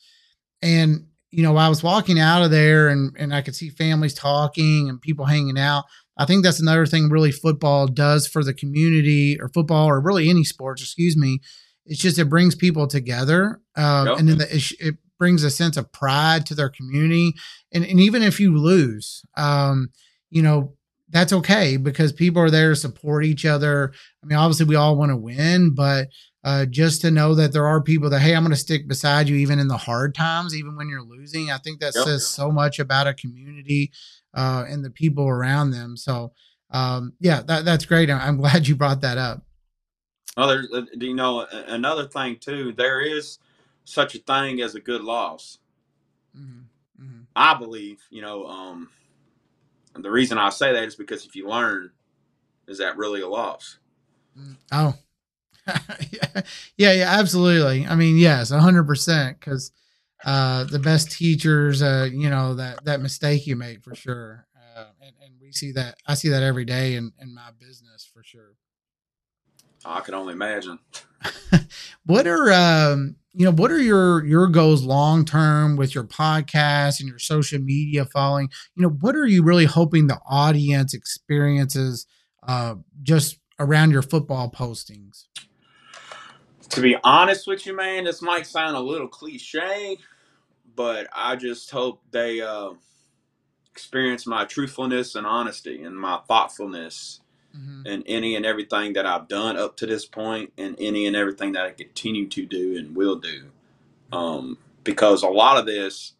and 0.62 1.08
you 1.32 1.44
know, 1.44 1.58
I 1.58 1.70
was 1.70 1.84
walking 1.84 2.20
out 2.20 2.44
of 2.44 2.52
there 2.52 2.88
and, 2.88 3.16
and 3.20 3.34
I 3.34 3.42
could 3.42 3.56
see 3.56 3.70
families 3.70 4.14
talking 4.14 4.90
and 4.90 5.02
people 5.02 5.26
hanging 5.26 5.58
out. 5.58 5.86
I 6.18 6.26
think 6.26 6.44
that's 6.44 6.60
another 6.60 6.86
thing 6.86 7.10
really 7.10 7.32
football 7.32 7.88
does 7.88 8.28
for 8.28 8.44
the 8.44 8.54
community 8.54 9.38
or 9.40 9.50
football 9.50 9.88
or 9.88 10.00
really 10.00 10.30
any 10.30 10.44
sports, 10.44 10.82
excuse 10.82 11.18
me. 11.18 11.40
It's 11.86 12.02
just 12.02 12.18
it 12.18 12.30
brings 12.30 12.56
people 12.56 12.88
together. 12.88 13.62
Um, 13.76 14.08
yep. 14.08 14.20
And 14.20 14.30
then 14.30 14.38
the, 14.40 14.56
it, 14.56 14.72
it, 14.80 14.96
brings 15.20 15.44
a 15.44 15.50
sense 15.50 15.78
of 15.78 15.92
pride 15.92 16.46
to 16.46 16.54
their 16.54 16.70
community. 16.70 17.34
And, 17.74 17.84
and 17.84 18.00
even 18.00 18.22
if 18.22 18.40
you 18.40 18.56
lose, 18.56 19.24
um, 19.36 19.90
you 20.30 20.44
know, 20.44 20.76
that's 21.10 21.34
okay 21.34 21.76
because 21.78 22.14
people 22.14 22.40
are 22.40 22.52
there 22.52 22.70
to 22.70 22.76
support 22.76 23.26
each 23.26 23.44
other. 23.44 23.92
I 24.24 24.28
mean, 24.28 24.38
obviously, 24.38 24.68
we 24.68 24.76
all 24.76 24.96
want 24.96 25.10
to 25.10 25.18
win, 25.18 25.74
but 25.74 26.10
uh, 26.48 26.66
just 26.66 27.02
to 27.02 27.12
know 27.12 27.36
that 27.36 27.52
there 27.52 27.68
are 27.68 27.82
people 27.82 28.10
that 28.10 28.22
hey 28.22 28.34
i'm 28.34 28.42
going 28.42 28.52
to 28.52 28.56
stick 28.56 28.88
beside 28.88 29.28
you 29.28 29.36
even 29.36 29.60
in 29.60 29.68
the 29.68 29.76
hard 29.76 30.16
times 30.16 30.56
even 30.56 30.78
when 30.78 30.88
you're 30.88 31.02
losing 31.02 31.52
i 31.52 31.58
think 31.58 31.82
that 31.82 31.92
yep. 31.94 32.06
says 32.06 32.26
so 32.26 32.50
much 32.50 32.80
about 32.80 33.06
a 33.06 33.14
community 33.14 33.92
uh, 34.34 34.64
and 34.70 34.84
the 34.84 34.90
people 34.90 35.28
around 35.28 35.72
them 35.72 35.98
so 35.98 36.32
um, 36.72 37.12
yeah 37.20 37.42
that, 37.42 37.66
that's 37.66 37.84
great 37.84 38.10
i'm 38.10 38.38
glad 38.38 38.66
you 38.66 38.78
brought 38.78 39.02
that 39.02 39.18
up 39.18 39.42
well 40.38 40.48
there's 40.48 40.72
uh, 40.74 40.84
you 40.94 41.14
know 41.14 41.46
another 41.68 42.08
thing 42.08 42.38
too 42.38 42.72
there 42.78 43.02
is 43.02 43.40
such 43.84 44.16
a 44.16 44.20
thing 44.20 44.62
as 44.62 44.74
a 44.74 44.80
good 44.80 45.02
loss 45.02 45.58
mm-hmm. 46.34 46.62
Mm-hmm. 47.04 47.24
i 47.36 47.56
believe 47.56 48.02
you 48.10 48.22
know 48.22 48.46
um, 48.46 48.90
the 49.96 50.10
reason 50.10 50.38
i 50.38 50.48
say 50.48 50.72
that 50.72 50.84
is 50.86 50.96
because 50.96 51.26
if 51.26 51.36
you 51.36 51.50
learn 51.50 51.92
is 52.70 52.78
that 52.78 52.96
really 52.96 53.20
a 53.20 53.28
loss 53.28 53.80
mm, 54.40 54.56
oh 54.72 54.94
yeah, 56.78 56.92
yeah, 56.94 57.06
absolutely. 57.20 57.86
I 57.86 57.96
mean, 57.96 58.18
yes, 58.18 58.50
hundred 58.50 58.86
percent. 58.86 59.40
Because 59.40 59.72
uh, 60.26 60.64
the 60.66 60.80
best 60.80 61.12
teachers, 61.12 61.82
uh, 61.82 62.10
you 62.12 62.30
know, 62.30 62.56
that 62.56 62.84
that 62.86 63.02
mistake 63.02 63.48
you 63.48 63.56
make 63.56 63.84
for 63.84 63.96
sure, 63.96 64.48
uh, 64.56 64.86
and, 65.02 65.16
and 65.24 65.34
we 65.42 65.52
see 65.52 65.72
that. 65.74 65.96
I 66.06 66.14
see 66.14 66.30
that 66.30 66.44
every 66.44 66.66
day 66.66 66.96
in 66.96 67.12
in 67.22 67.34
my 67.34 67.50
business 67.60 68.10
for 68.12 68.24
sure. 68.24 68.54
I 69.86 70.02
can 70.02 70.14
only 70.14 70.34
imagine. 70.34 70.80
what 72.06 72.28
are 72.28 72.52
um, 72.52 73.16
you 73.34 73.46
know 73.46 73.52
what 73.52 73.72
are 73.72 73.82
your 73.82 74.26
your 74.26 74.48
goals 74.48 74.84
long 74.84 75.24
term 75.24 75.76
with 75.76 75.94
your 75.94 76.04
podcast 76.04 77.00
and 77.00 77.08
your 77.08 77.20
social 77.20 77.60
media 77.60 78.06
following? 78.06 78.50
You 78.76 78.84
know, 78.84 78.90
what 78.90 79.16
are 79.16 79.28
you 79.28 79.44
really 79.44 79.66
hoping 79.66 80.08
the 80.08 80.20
audience 80.28 80.94
experiences 80.94 82.06
uh, 82.48 82.76
just 83.04 83.40
around 83.60 83.92
your 83.92 84.02
football 84.02 84.50
postings? 84.50 85.26
To 86.70 86.82
be 86.82 86.98
honest 87.04 87.48
with 87.48 87.66
you, 87.66 87.76
man, 87.76 88.04
this 88.04 88.22
might 88.22 88.46
sound 88.46 88.76
a 88.76 88.80
little 88.80 89.08
cliche, 89.08 89.98
but 90.76 91.08
I 91.16 91.36
just 91.36 91.72
hope 91.72 92.02
they 92.12 92.42
uh, 92.42 92.72
experience 93.72 94.28
my 94.28 94.46
truthfulness 94.46 95.16
and 95.16 95.26
honesty 95.26 95.84
and 95.84 95.98
my 95.98 96.20
thoughtfulness 96.28 97.22
mm-hmm. 97.56 97.86
in 97.86 98.04
any 98.04 98.36
and 98.36 98.46
everything 98.46 98.94
that 98.94 99.06
I've 99.06 99.28
done 99.28 99.58
up 99.58 99.78
to 99.78 99.86
this 99.86 100.06
point 100.06 100.52
and 100.58 100.76
any 100.80 101.06
and 101.06 101.16
everything 101.16 101.54
that 101.54 101.66
I 101.66 101.72
continue 101.72 102.28
to 102.30 102.46
do 102.46 102.78
and 102.78 102.96
will 102.96 103.18
do. 103.18 103.50
Um, 104.12 104.58
because 104.84 105.24
a 105.24 105.28
lot 105.28 105.58
of 105.58 105.66
this, 105.66 106.14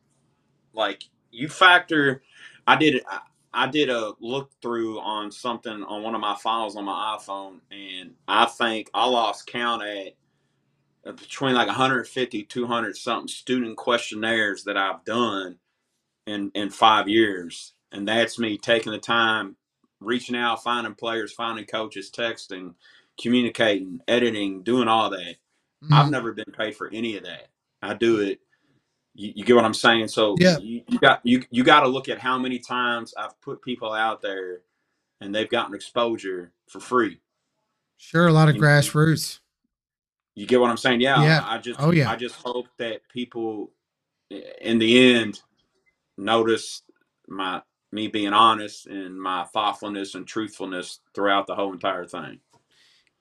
like 0.74 1.04
you 1.32 1.50
factor, 1.50 2.22
I 2.66 2.76
did 2.76 3.02
I, 3.10 3.20
I 3.54 3.68
did 3.68 3.90
a 3.90 4.14
look 4.20 4.52
through 4.62 5.00
on 5.00 5.32
something 5.32 5.84
on 5.84 6.04
one 6.04 6.14
of 6.14 6.22
my 6.22 6.36
files 6.36 6.76
on 6.76 6.86
my 6.86 7.18
iPhone, 7.18 7.60
and 7.72 8.14
I 8.28 8.46
think 8.46 8.90
I 8.94 9.08
lost 9.08 9.48
count 9.48 9.84
at 9.84 10.14
between 11.14 11.54
like 11.54 11.68
150 11.68 12.44
200 12.44 12.98
something 12.98 13.28
student 13.28 13.78
questionnaires 13.78 14.64
that 14.64 14.78
i've 14.78 15.04
done 15.06 15.58
in 16.28 16.52
in 16.54 16.70
five 16.70 17.08
years. 17.08 17.74
And 17.92 18.08
that's 18.08 18.38
me 18.38 18.58
taking 18.58 18.92
the 18.92 19.00
time 19.00 19.56
reaching 20.00 20.36
out 20.36 20.62
finding 20.62 20.94
players 20.94 21.34
finding 21.34 21.66
coaches 21.66 22.12
texting 22.16 22.76
communicating 23.20 24.00
editing 24.08 24.62
doing 24.62 24.88
all 24.88 25.10
that. 25.10 25.38
Mm-hmm. 25.84 25.94
i've 25.94 26.12
never 26.12 26.34
been 26.34 26.54
paid 26.56 26.76
for 26.76 26.90
any 26.94 27.18
of 27.18 27.24
that. 27.24 27.48
I 27.82 27.94
do 27.94 28.20
it. 28.20 28.40
You, 29.16 29.34
you 29.38 29.46
get 29.46 29.56
what 29.56 29.66
i'm 29.66 29.74
saying? 29.74 30.10
So 30.10 30.36
yeah. 30.40 30.58
you, 30.60 30.84
you 30.88 31.00
got 31.00 31.22
you 31.24 31.44
you 31.50 31.64
got 31.64 31.82
to 31.82 31.88
look 31.88 32.10
at 32.10 32.20
how 32.20 32.38
many 32.38 32.60
times 32.60 33.14
i've 33.18 33.40
put 33.42 33.62
people 33.64 33.94
out 33.94 34.22
there 34.22 34.62
and 35.22 35.34
they've 35.34 35.50
gotten 35.50 35.74
exposure 35.74 36.52
for 36.68 36.80
free. 36.80 37.20
Sure 37.98 38.28
a 38.28 38.34
lot 38.34 38.50
of 38.50 38.56
grassroots 38.58 39.40
you 40.38 40.46
get 40.46 40.62
what 40.62 40.70
I'm 40.70 40.78
saying? 40.78 41.02
Yeah. 41.02 41.24
Yeah. 41.24 41.44
I 41.44 41.58
just 41.58 41.82
oh 41.82 41.90
yeah. 41.90 42.12
I 42.12 42.16
just 42.16 42.36
hope 42.36 42.68
that 42.78 43.02
people 43.12 43.72
in 44.62 44.78
the 44.78 45.16
end 45.16 45.42
notice 46.16 46.84
my 47.28 47.62
me 47.92 48.08
being 48.08 48.34
honest 48.34 48.86
and 48.86 49.20
my 49.20 49.46
thoughtfulness 49.46 50.14
and 50.14 50.28
truthfulness 50.28 51.00
throughout 51.16 51.48
the 51.48 51.56
whole 51.56 51.74
entire 51.74 52.06
thing. 52.06 52.40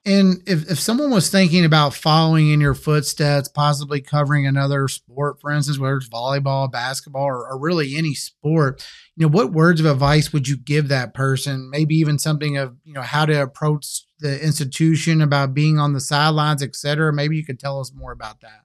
And 0.05 0.43
if, 0.45 0.69
if 0.69 0.79
someone 0.79 1.09
was 1.09 1.29
thinking 1.29 1.65
about 1.65 1.93
following 1.93 2.51
in 2.51 2.61
your 2.61 2.75
footsteps, 2.75 3.49
possibly 3.49 3.99
covering 3.99 4.45
another 4.45 4.87
sport, 4.87 5.41
for 5.41 5.51
instance, 5.51 5.79
whether 5.79 5.97
it's 5.97 6.07
volleyball, 6.07 6.71
basketball, 6.71 7.25
or, 7.25 7.49
or, 7.49 7.59
really 7.59 7.97
any 7.97 8.13
sport, 8.13 8.87
you 9.15 9.25
know, 9.25 9.31
what 9.31 9.51
words 9.51 9.81
of 9.81 9.85
advice 9.85 10.31
would 10.31 10.47
you 10.47 10.55
give 10.55 10.87
that 10.87 11.13
person? 11.13 11.69
Maybe 11.69 11.95
even 11.95 12.19
something 12.19 12.57
of, 12.57 12.77
you 12.85 12.93
know, 12.93 13.01
how 13.01 13.25
to 13.25 13.41
approach 13.41 14.06
the 14.19 14.43
institution 14.43 15.21
about 15.21 15.53
being 15.53 15.79
on 15.79 15.93
the 15.93 15.99
sidelines, 15.99 16.63
et 16.63 16.75
cetera. 16.75 17.13
Maybe 17.13 17.37
you 17.37 17.45
could 17.45 17.59
tell 17.59 17.79
us 17.79 17.93
more 17.93 18.11
about 18.11 18.41
that. 18.41 18.61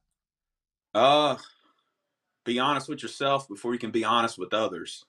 Uh, 0.94 1.36
be 2.44 2.58
honest 2.58 2.88
with 2.88 3.02
yourself 3.02 3.48
before 3.48 3.72
you 3.72 3.78
can 3.78 3.90
be 3.90 4.04
honest 4.04 4.38
with 4.38 4.54
others. 4.54 5.04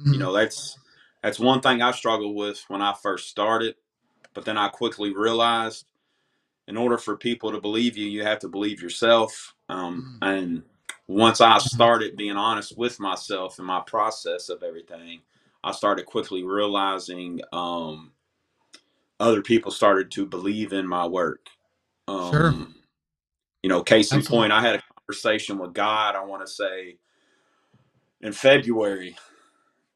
Mm-hmm. 0.00 0.14
You 0.14 0.18
know, 0.18 0.32
that's 0.32 0.78
that's 1.22 1.40
one 1.40 1.60
thing 1.60 1.80
I 1.80 1.92
struggled 1.92 2.36
with 2.36 2.62
when 2.68 2.82
I 2.82 2.92
first 3.02 3.30
started, 3.30 3.76
but 4.34 4.44
then 4.44 4.58
I 4.58 4.68
quickly 4.68 5.14
realized 5.14 5.86
in 6.66 6.76
order 6.76 6.98
for 6.98 7.16
people 7.16 7.52
to 7.52 7.60
believe 7.60 7.96
you, 7.96 8.06
you 8.06 8.22
have 8.22 8.40
to 8.40 8.48
believe 8.48 8.82
yourself. 8.82 9.54
Um, 9.68 10.18
mm-hmm. 10.22 10.28
And 10.28 10.62
once 11.06 11.40
I 11.40 11.58
mm-hmm. 11.58 11.66
started 11.66 12.16
being 12.16 12.36
honest 12.36 12.76
with 12.76 12.98
myself 13.00 13.58
and 13.58 13.66
my 13.66 13.82
process 13.86 14.48
of 14.48 14.62
everything, 14.62 15.20
I 15.62 15.72
started 15.72 16.06
quickly 16.06 16.42
realizing 16.42 17.40
um, 17.52 18.12
other 19.20 19.42
people 19.42 19.70
started 19.70 20.10
to 20.12 20.26
believe 20.26 20.72
in 20.72 20.86
my 20.86 21.06
work. 21.06 21.46
Um, 22.08 22.32
sure. 22.32 22.54
You 23.62 23.70
know, 23.70 23.82
case 23.82 24.12
in 24.12 24.22
point, 24.22 24.52
I 24.52 24.60
had 24.60 24.76
a 24.76 24.82
conversation 24.98 25.58
with 25.58 25.72
God, 25.72 26.16
I 26.16 26.24
want 26.24 26.46
to 26.46 26.52
say 26.52 26.98
in 28.20 28.32
February, 28.32 29.16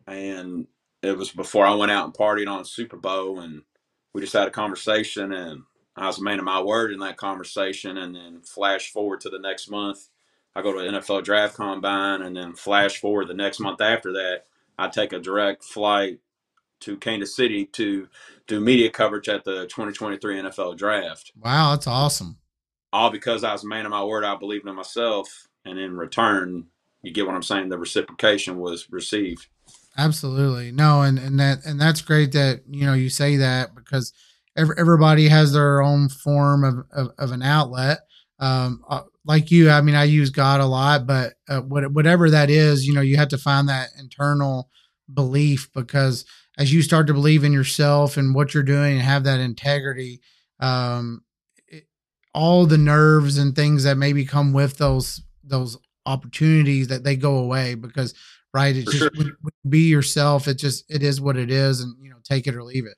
and 0.06 0.66
it 1.02 1.16
was 1.16 1.30
before 1.30 1.66
I 1.66 1.74
went 1.74 1.92
out 1.92 2.04
and 2.04 2.14
partied 2.14 2.48
on 2.48 2.64
Super 2.64 2.96
Bowl, 2.96 3.40
and 3.40 3.62
we 4.12 4.20
just 4.20 4.32
had 4.32 4.48
a 4.48 4.52
conversation, 4.52 5.32
and 5.32 5.62
I 5.96 6.06
was 6.06 6.18
a 6.18 6.22
man 6.22 6.38
of 6.38 6.44
my 6.44 6.62
word 6.62 6.92
in 6.92 6.98
that 7.00 7.16
conversation. 7.16 7.98
And 7.98 8.14
then 8.14 8.40
flash 8.42 8.90
forward 8.90 9.20
to 9.22 9.30
the 9.30 9.38
next 9.38 9.70
month, 9.70 10.08
I 10.54 10.62
go 10.62 10.72
to 10.72 10.78
NFL 10.78 11.24
Draft 11.24 11.56
Combine, 11.56 12.22
and 12.22 12.36
then 12.36 12.54
flash 12.54 12.98
forward 12.98 13.28
the 13.28 13.34
next 13.34 13.60
month 13.60 13.80
after 13.80 14.12
that, 14.12 14.44
I 14.78 14.88
take 14.88 15.12
a 15.12 15.18
direct 15.18 15.64
flight 15.64 16.20
to 16.80 16.96
Kansas 16.96 17.34
City 17.34 17.66
to 17.66 18.08
do 18.46 18.60
media 18.60 18.90
coverage 18.90 19.28
at 19.28 19.44
the 19.44 19.66
2023 19.66 20.42
NFL 20.42 20.76
Draft. 20.76 21.32
Wow, 21.38 21.70
that's 21.70 21.86
awesome. 21.86 22.38
All 22.92 23.10
because 23.10 23.44
I 23.44 23.52
was 23.52 23.64
a 23.64 23.68
man 23.68 23.84
of 23.84 23.90
my 23.90 24.02
word. 24.02 24.24
I 24.24 24.34
believed 24.36 24.66
in 24.66 24.74
myself, 24.74 25.48
and 25.64 25.78
in 25.78 25.96
return, 25.96 26.66
you 27.02 27.12
get 27.12 27.26
what 27.26 27.34
I'm 27.34 27.42
saying. 27.42 27.68
The 27.68 27.78
reciprocation 27.78 28.58
was 28.58 28.90
received. 28.90 29.46
Absolutely, 29.96 30.72
no, 30.72 31.02
and 31.02 31.18
and 31.18 31.38
that 31.38 31.66
and 31.66 31.80
that's 31.80 32.00
great 32.00 32.32
that 32.32 32.62
you 32.68 32.86
know 32.86 32.94
you 32.94 33.10
say 33.10 33.36
that 33.36 33.74
because 33.74 34.12
every, 34.56 34.74
everybody 34.78 35.28
has 35.28 35.52
their 35.52 35.82
own 35.82 36.08
form 36.08 36.64
of 36.64 36.86
of, 36.92 37.12
of 37.18 37.32
an 37.32 37.42
outlet. 37.42 37.98
Um, 38.38 38.84
uh, 38.88 39.02
like 39.24 39.50
you, 39.50 39.68
I 39.68 39.80
mean, 39.82 39.94
I 39.94 40.04
use 40.04 40.30
God 40.30 40.60
a 40.60 40.66
lot, 40.66 41.06
but 41.06 41.34
uh, 41.48 41.60
whatever 41.60 42.30
that 42.30 42.48
is, 42.48 42.86
you 42.86 42.94
know, 42.94 43.00
you 43.00 43.16
have 43.16 43.28
to 43.28 43.38
find 43.38 43.68
that 43.68 43.90
internal 43.98 44.70
belief 45.12 45.68
because 45.74 46.24
as 46.58 46.72
you 46.72 46.82
start 46.82 47.06
to 47.06 47.14
believe 47.14 47.44
in 47.44 47.52
yourself 47.52 48.18
and 48.18 48.34
what 48.34 48.54
you're 48.54 48.64
doing 48.64 48.94
and 48.94 49.02
have 49.02 49.24
that 49.24 49.40
integrity, 49.40 50.20
um, 50.60 51.22
it, 51.68 51.86
all 52.34 52.66
the 52.66 52.78
nerves 52.78 53.38
and 53.38 53.56
things 53.56 53.84
that 53.84 53.96
maybe 53.96 54.26
come 54.26 54.52
with 54.52 54.78
those 54.78 55.22
those 55.44 55.78
opportunities 56.06 56.88
that 56.88 57.04
they 57.04 57.16
go 57.16 57.38
away 57.38 57.74
because 57.74 58.14
right 58.54 58.76
it's 58.76 58.86
For 58.86 58.98
just 58.98 59.16
sure. 59.16 59.32
be 59.68 59.80
yourself 59.80 60.48
it 60.48 60.54
just 60.56 60.84
it 60.90 61.02
is 61.02 61.20
what 61.20 61.36
it 61.36 61.50
is 61.50 61.80
and 61.82 61.96
you 62.02 62.10
know 62.10 62.18
take 62.24 62.46
it 62.46 62.54
or 62.56 62.64
leave 62.64 62.86
it 62.86 62.96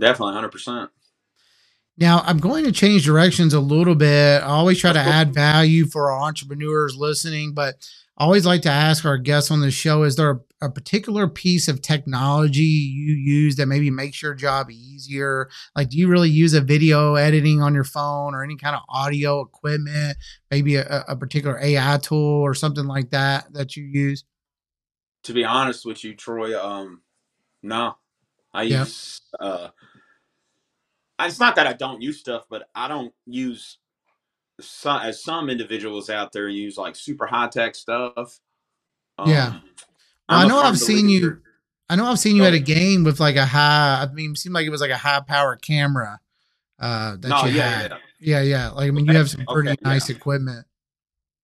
definitely, 0.00 0.34
hundred 0.34 0.50
percent. 0.52 0.90
Now, 1.98 2.22
I'm 2.24 2.38
going 2.38 2.64
to 2.64 2.72
change 2.72 3.04
directions 3.04 3.54
a 3.54 3.60
little 3.60 3.94
bit. 3.94 4.42
I 4.42 4.46
always 4.46 4.78
try 4.80 4.92
to 4.92 4.98
add 4.98 5.34
value 5.34 5.86
for 5.86 6.10
our 6.10 6.22
entrepreneurs 6.22 6.96
listening, 6.96 7.54
but 7.54 7.74
I 8.16 8.24
always 8.24 8.46
like 8.46 8.62
to 8.62 8.70
ask 8.70 9.04
our 9.04 9.18
guests 9.18 9.50
on 9.50 9.60
the 9.60 9.70
show 9.70 10.02
is 10.04 10.16
there 10.16 10.40
a, 10.62 10.70
particular 10.70 11.28
piece 11.28 11.68
of 11.68 11.82
technology 11.82 12.62
you 12.62 13.14
use 13.14 13.56
that 13.56 13.66
maybe 13.66 13.90
makes 13.90 14.22
your 14.22 14.34
job 14.34 14.70
easier? 14.70 15.48
Like, 15.76 15.90
do 15.90 15.98
you 15.98 16.08
really 16.08 16.30
use 16.30 16.54
a 16.54 16.60
video 16.60 17.14
editing 17.14 17.60
on 17.60 17.74
your 17.74 17.84
phone 17.84 18.34
or 18.34 18.42
any 18.42 18.56
kind 18.56 18.76
of 18.76 18.82
audio 18.88 19.40
equipment, 19.40 20.16
maybe 20.50 20.76
a, 20.76 21.04
a 21.08 21.16
particular 21.16 21.58
AI 21.62 21.98
tool 22.02 22.40
or 22.40 22.54
something 22.54 22.86
like 22.86 23.10
that 23.10 23.52
that 23.52 23.76
you 23.76 23.84
use? 23.84 24.24
To 25.24 25.32
be 25.32 25.44
honest 25.44 25.84
with 25.86 26.02
you, 26.02 26.14
Troy, 26.14 26.60
um, 26.60 27.02
no, 27.62 27.96
I 28.52 28.62
yeah. 28.62 28.80
use 28.80 29.20
uh, 29.38 29.68
it's 31.26 31.40
not 31.40 31.56
that 31.56 31.66
I 31.66 31.72
don't 31.72 32.02
use 32.02 32.20
stuff, 32.20 32.44
but 32.48 32.68
I 32.74 32.88
don't 32.88 33.12
use 33.26 33.78
some 34.60 35.00
as 35.02 35.22
some 35.22 35.50
individuals 35.50 36.10
out 36.10 36.32
there 36.32 36.48
use 36.48 36.76
like 36.76 36.96
super 36.96 37.26
high 37.26 37.48
tech 37.48 37.74
stuff. 37.74 38.38
Um, 39.18 39.30
yeah, 39.30 39.60
I 40.34 40.48
know 40.48 40.60
I've 40.60 40.78
seen 40.78 41.08
you. 41.08 41.40
I 41.88 41.96
know 41.96 42.06
I've 42.06 42.18
seen 42.18 42.36
you 42.36 42.44
at 42.44 42.54
a 42.54 42.58
game 42.58 43.04
with 43.04 43.20
like 43.20 43.36
a 43.36 43.46
high. 43.46 44.02
I 44.02 44.12
mean, 44.12 44.32
it 44.32 44.38
seemed 44.38 44.54
like 44.54 44.66
it 44.66 44.70
was 44.70 44.80
like 44.80 44.90
a 44.90 44.96
high 44.96 45.20
power 45.20 45.56
camera. 45.56 46.20
Uh, 46.78 47.16
that 47.16 47.28
no, 47.28 47.44
you 47.44 47.56
yeah, 47.56 47.68
had. 47.68 47.90
Yeah. 47.90 47.96
yeah, 48.18 48.42
yeah. 48.42 48.70
Like 48.70 48.88
I 48.88 48.90
mean, 48.90 49.06
you 49.06 49.16
have 49.16 49.30
some 49.30 49.44
pretty 49.46 49.70
okay, 49.70 49.80
nice 49.82 50.08
yeah. 50.08 50.16
equipment. 50.16 50.66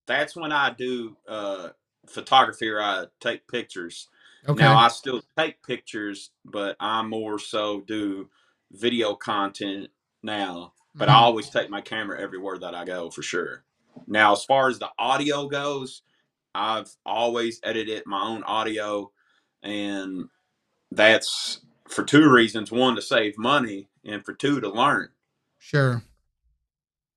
That's 0.07 0.35
when 0.35 0.53
I 0.53 0.71
do 0.71 1.17
uh, 1.29 1.69
photography 2.07 2.69
or 2.69 2.81
I 2.81 3.05
take 3.21 3.47
pictures. 3.47 4.09
Okay. 4.49 4.63
Now 4.63 4.79
I 4.79 4.89
still 4.89 5.23
take 5.37 5.63
pictures, 5.63 6.31
but 6.45 6.77
I 6.81 7.03
more 7.03 7.39
so 7.39 7.83
do 7.87 8.31
video 8.73 9.15
content 9.15 9.89
now, 10.23 10.73
but 10.95 11.09
mm-hmm. 11.09 11.17
I 11.17 11.21
always 11.21 11.51
take 11.51 11.71
my 11.71 11.81
camera 11.81 12.21
everywhere 12.21 12.59
that 12.59 12.75
I 12.75 12.85
go 12.85 13.11
for 13.11 13.23
sure. 13.23 13.65
Now, 14.07 14.33
as 14.33 14.45
far 14.45 14.69
as 14.69 14.79
the 14.79 14.91
audio 14.99 15.49
goes, 15.49 16.03
I've 16.59 16.91
always 17.07 17.61
edited 17.63 18.05
my 18.05 18.21
own 18.21 18.43
audio, 18.43 19.13
and 19.63 20.29
that's 20.91 21.61
for 21.89 22.05
two 22.05 22.29
reasons: 22.29 22.73
one, 22.73 22.97
to 22.97 23.03
save 23.03 23.39
money, 23.39 23.89
and 24.05 24.25
for 24.25 24.35
two, 24.35 24.61
to 24.61 24.69
learn. 24.69 25.11
Sure. 25.59 26.03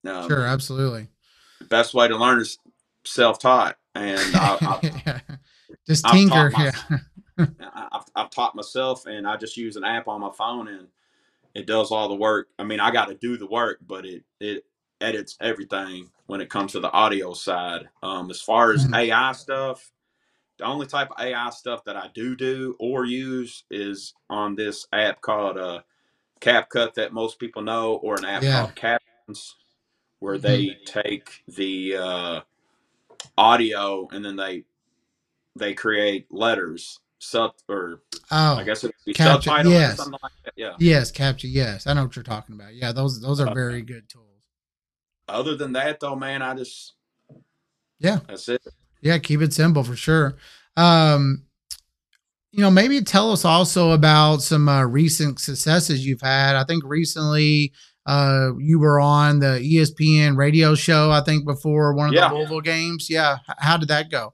Um, 0.05 0.27
sure, 0.27 0.45
absolutely. 0.45 1.07
The 1.60 1.65
best 1.65 1.93
way 1.93 2.07
to 2.07 2.15
learn 2.15 2.39
is 2.39 2.57
self-taught, 3.03 3.77
and 3.95 4.19
I, 4.36 4.57
I, 4.62 5.21
just 5.88 6.07
tinker. 6.07 6.51
I've 6.55 6.75
yeah. 7.38 7.48
I've, 7.74 8.05
I've 8.15 8.29
taught 8.29 8.55
myself, 8.55 9.07
and 9.07 9.27
I 9.27 9.38
just 9.38 9.57
use 9.57 9.75
an 9.75 9.83
app 9.83 10.07
on 10.07 10.21
my 10.21 10.31
phone, 10.31 10.67
and 10.67 10.88
it 11.55 11.65
does 11.65 11.91
all 11.91 12.07
the 12.07 12.15
work. 12.15 12.50
I 12.60 12.63
mean, 12.63 12.79
I 12.79 12.91
got 12.91 13.07
to 13.07 13.15
do 13.15 13.38
the 13.38 13.48
work, 13.48 13.79
but 13.86 14.05
it 14.05 14.24
it 14.39 14.65
edits 15.01 15.38
everything 15.41 16.10
when 16.27 16.41
it 16.41 16.50
comes 16.50 16.74
to 16.74 16.79
the 16.79 16.91
audio 16.91 17.34
side. 17.34 17.89
Um, 18.03 18.29
as 18.29 18.41
far 18.41 18.72
as 18.72 18.86
mm-hmm. 18.86 18.96
AI 18.96 19.31
stuff, 19.34 19.91
the 20.58 20.65
only 20.65 20.88
type 20.88 21.10
of 21.12 21.24
AI 21.24 21.50
stuff 21.50 21.84
that 21.86 21.98
I 21.98 22.10
do 22.13 22.36
do 22.36 22.75
or 22.79 23.05
use 23.05 23.63
is 23.72 24.13
on 24.29 24.55
this 24.55 24.88
app 24.93 25.22
called 25.22 25.58
uh, 25.58 25.81
CapCut 26.39 26.93
that 26.96 27.13
most 27.13 27.39
people 27.39 27.62
know, 27.62 27.96
or 27.96 28.15
an 28.15 28.25
app 28.25 28.43
yeah. 28.43 28.62
called 28.62 28.75
Captions, 28.75 29.55
where 30.20 30.36
mm-hmm. 30.36 30.48
they 30.48 30.77
take 30.86 31.43
the 31.48 31.96
uh, 31.98 32.41
audio 33.38 34.08
and 34.12 34.24
then 34.24 34.36
they 34.36 34.63
they 35.55 35.74
create 35.74 36.31
letters 36.31 37.00
sub 37.20 37.51
or 37.70 38.01
oh, 38.31 38.55
I 38.55 38.63
guess 38.63 38.84
it'd 38.84 38.96
be 39.05 39.13
capture, 39.13 39.50
subtitle 39.50 39.72
yes. 39.72 40.00
like 40.00 40.31
that. 40.46 40.53
Yeah. 40.55 40.75
Yes, 40.79 41.12
capture. 41.12 41.48
Yes, 41.48 41.88
I 41.88 41.93
know 41.93 42.03
what 42.03 42.15
you're 42.15 42.24
talking 42.24 42.55
about. 42.55 42.74
Yeah, 42.74 42.91
those 42.91 43.22
those 43.22 43.39
are 43.39 43.48
uh, 43.48 43.53
very 43.53 43.81
good 43.81 44.10
tools. 44.10 44.30
Other 45.31 45.55
than 45.55 45.73
that, 45.73 46.00
though, 46.00 46.15
man, 46.15 46.41
I 46.41 46.55
just 46.55 46.93
yeah, 48.00 48.19
that's 48.27 48.50
it. 48.50 48.61
Yeah, 49.01 49.17
keep 49.17 49.41
it 49.41 49.53
simple 49.53 49.83
for 49.83 49.95
sure. 49.95 50.38
Um, 50.77 51.43
you 52.51 52.61
know, 52.61 52.72
maybe 52.72 53.01
tell 53.01 53.31
us 53.31 53.46
also 53.46 53.91
about 53.91 54.41
some 54.41 54.67
uh, 54.67 54.83
recent 54.83 55.39
successes 55.39 56.05
you've 56.05 56.22
had. 56.22 56.55
I 56.55 56.63
think 56.63 56.83
recently 56.85 57.74
uh, 58.05 58.51
you 58.57 58.79
were 58.79 59.00
on 59.00 59.39
the 59.39 59.59
ESPN 59.59 60.35
radio 60.35 60.75
show. 60.75 61.11
I 61.11 61.22
think 61.22 61.46
before 61.46 61.94
one 61.94 62.09
of 62.09 62.13
yeah. 62.13 62.29
the 62.29 62.35
Louisville 62.35 62.61
games. 62.61 63.09
Yeah, 63.09 63.37
how 63.57 63.77
did 63.77 63.89
that 63.89 64.11
go? 64.11 64.33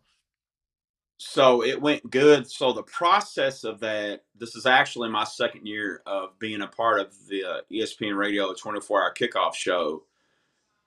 so 1.17 1.63
it 1.63 1.81
went 1.81 2.10
good. 2.10 2.49
So 2.49 2.71
the 2.71 2.83
process 2.83 3.63
of 3.63 3.79
that, 3.79 4.21
this 4.38 4.55
is 4.55 4.65
actually 4.65 5.10
my 5.10 5.23
second 5.23 5.65
year 5.65 6.01
of 6.05 6.38
being 6.39 6.62
a 6.62 6.67
part 6.67 6.99
of 6.99 7.13
the 7.27 7.43
uh, 7.43 7.62
ESPN 7.71 8.15
Radio 8.15 8.53
24 8.53 9.03
Hour 9.03 9.13
Kickoff 9.13 9.55
Show. 9.55 10.03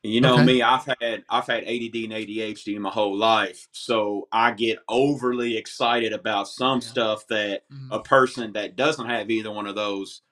You 0.02 0.22
know 0.22 0.34
okay. 0.34 0.44
me, 0.44 0.62
I've 0.62 0.86
had 0.86 1.24
I've 1.28 1.46
had 1.46 1.64
ADD 1.64 1.94
and 1.94 2.12
ADHD 2.12 2.78
my 2.78 2.90
whole 2.90 3.16
life, 3.16 3.68
so 3.72 4.28
I 4.32 4.52
get 4.52 4.78
overly 4.88 5.58
excited 5.58 6.14
about 6.14 6.48
some 6.48 6.80
yeah. 6.80 6.88
stuff 6.88 7.26
that 7.28 7.68
mm-hmm. 7.70 7.92
a 7.92 8.02
person 8.02 8.52
that 8.54 8.76
doesn't 8.76 9.06
have 9.06 9.30
either 9.30 9.50
one 9.50 9.66
of 9.66 9.74
those 9.74 10.22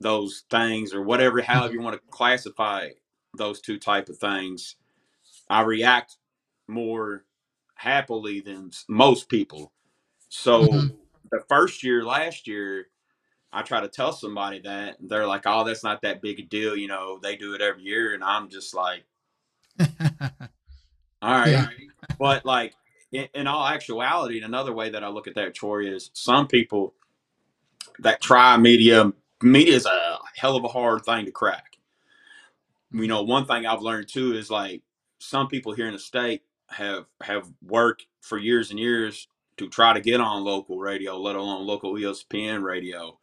those 0.00 0.44
things 0.50 0.92
or 0.92 1.02
whatever, 1.02 1.40
however 1.42 1.74
you 1.74 1.80
want 1.80 1.94
to 1.94 2.10
classify 2.10 2.88
those 3.36 3.60
two 3.60 3.78
type 3.78 4.08
of 4.08 4.18
things, 4.18 4.76
I 5.48 5.62
react 5.62 6.16
more 6.66 7.24
happily 7.74 8.40
than 8.40 8.70
most 8.88 9.28
people. 9.28 9.72
So 10.28 10.66
mm-hmm. 10.66 10.86
the 11.30 11.42
first 11.48 11.82
year, 11.84 12.04
last 12.04 12.46
year, 12.46 12.88
I 13.52 13.62
try 13.62 13.80
to 13.80 13.88
tell 13.88 14.12
somebody 14.12 14.60
that 14.60 14.96
they're 15.00 15.26
like, 15.26 15.42
"Oh, 15.46 15.64
that's 15.64 15.84
not 15.84 16.02
that 16.02 16.20
big 16.20 16.40
a 16.40 16.42
deal," 16.42 16.76
you 16.76 16.88
know. 16.88 17.18
They 17.22 17.36
do 17.36 17.54
it 17.54 17.60
every 17.60 17.82
year, 17.82 18.14
and 18.14 18.22
I'm 18.22 18.48
just 18.48 18.74
like, 18.74 19.04
"All 19.80 19.88
right," 21.22 21.48
yeah. 21.48 21.68
but 22.18 22.44
like 22.44 22.74
in, 23.12 23.28
in, 23.34 23.46
all 23.46 23.66
actuality, 23.66 24.42
another 24.42 24.74
way 24.74 24.90
that 24.90 25.02
I 25.02 25.08
look 25.08 25.26
at 25.26 25.34
that, 25.36 25.54
Troy, 25.54 25.86
is 25.86 26.10
some 26.12 26.46
people 26.46 26.94
that 28.00 28.20
try 28.20 28.56
media. 28.56 29.12
Media 29.42 29.74
is 29.74 29.86
a 29.86 30.18
hell 30.36 30.56
of 30.56 30.64
a 30.64 30.68
hard 30.68 31.04
thing 31.04 31.24
to 31.24 31.30
crack. 31.30 31.78
You 32.92 33.06
know, 33.06 33.22
one 33.22 33.46
thing 33.46 33.66
I've 33.66 33.82
learned 33.82 34.08
too 34.08 34.34
is 34.34 34.50
like 34.50 34.82
some 35.18 35.48
people 35.48 35.72
here 35.72 35.86
in 35.86 35.92
the 35.92 35.98
state 35.98 36.42
have 36.68 37.06
have 37.22 37.50
worked 37.62 38.06
for 38.20 38.36
years 38.36 38.70
and 38.70 38.78
years 38.78 39.28
to 39.56 39.68
try 39.68 39.92
to 39.92 40.00
get 40.00 40.20
on 40.20 40.44
local 40.44 40.78
radio, 40.78 41.18
let 41.18 41.36
alone 41.36 41.66
local 41.66 41.94
ESPN 41.94 42.62
radio. 42.62 43.18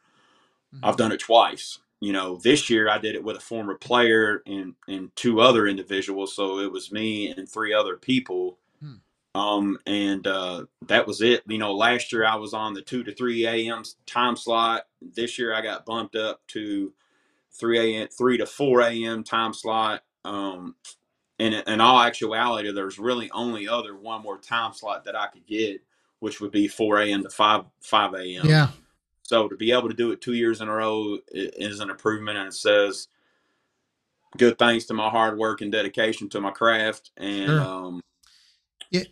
Mm-hmm. 0.75 0.85
I've 0.85 0.97
done 0.97 1.11
it 1.11 1.19
twice. 1.19 1.79
You 2.01 2.13
know, 2.13 2.37
this 2.37 2.69
year 2.69 2.89
I 2.89 2.97
did 2.97 3.15
it 3.15 3.23
with 3.23 3.37
a 3.37 3.41
former 3.41 3.75
player 3.75 4.43
and 4.45 4.75
and 4.87 5.15
two 5.15 5.39
other 5.39 5.67
individuals, 5.67 6.35
so 6.35 6.59
it 6.59 6.71
was 6.71 6.91
me 6.91 7.29
and 7.29 7.49
three 7.49 7.73
other 7.73 7.95
people. 7.95 8.59
Hmm. 8.81 9.39
Um, 9.39 9.79
and 9.85 10.27
uh, 10.27 10.65
that 10.87 11.07
was 11.07 11.21
it. 11.21 11.43
You 11.47 11.57
know, 11.57 11.73
last 11.73 12.11
year 12.11 12.25
I 12.25 12.35
was 12.35 12.53
on 12.53 12.73
the 12.73 12.81
two 12.81 13.03
to 13.03 13.13
three 13.13 13.47
a.m. 13.47 13.83
time 14.05 14.35
slot. 14.35 14.83
This 15.01 15.39
year 15.39 15.53
I 15.53 15.61
got 15.61 15.85
bumped 15.85 16.15
up 16.15 16.41
to 16.49 16.93
three 17.51 17.95
a.m. 17.95 18.07
three 18.09 18.37
to 18.37 18.45
four 18.45 18.81
a.m. 18.81 19.23
time 19.23 19.53
slot. 19.53 20.03
Um, 20.25 20.75
in 21.39 21.53
in 21.53 21.81
all 21.81 22.01
actuality, 22.01 22.71
there's 22.71 22.99
really 22.99 23.31
only 23.31 23.67
other 23.67 23.95
one 23.95 24.21
more 24.21 24.37
time 24.37 24.73
slot 24.73 25.05
that 25.05 25.15
I 25.15 25.27
could 25.27 25.45
get, 25.45 25.81
which 26.19 26.39
would 26.39 26.51
be 26.51 26.67
4 26.67 27.01
a.m. 27.01 27.23
to 27.23 27.29
5 27.29 27.65
5 27.81 28.13
a.m. 28.13 28.47
Yeah. 28.47 28.69
So 29.25 29.47
to 29.47 29.55
be 29.55 29.71
able 29.71 29.89
to 29.89 29.95
do 29.95 30.11
it 30.11 30.21
two 30.21 30.33
years 30.33 30.61
in 30.61 30.67
a 30.67 30.73
row 30.73 31.17
is 31.31 31.79
an 31.79 31.89
improvement, 31.89 32.37
and 32.37 32.47
it 32.47 32.53
says 32.53 33.07
good 34.37 34.59
thanks 34.59 34.85
to 34.85 34.93
my 34.93 35.09
hard 35.09 35.37
work 35.37 35.61
and 35.61 35.71
dedication 35.71 36.29
to 36.29 36.41
my 36.41 36.51
craft. 36.51 37.11
And 37.17 37.47
sure. 37.47 37.61
um, 37.61 38.01
yeah, 38.91 39.03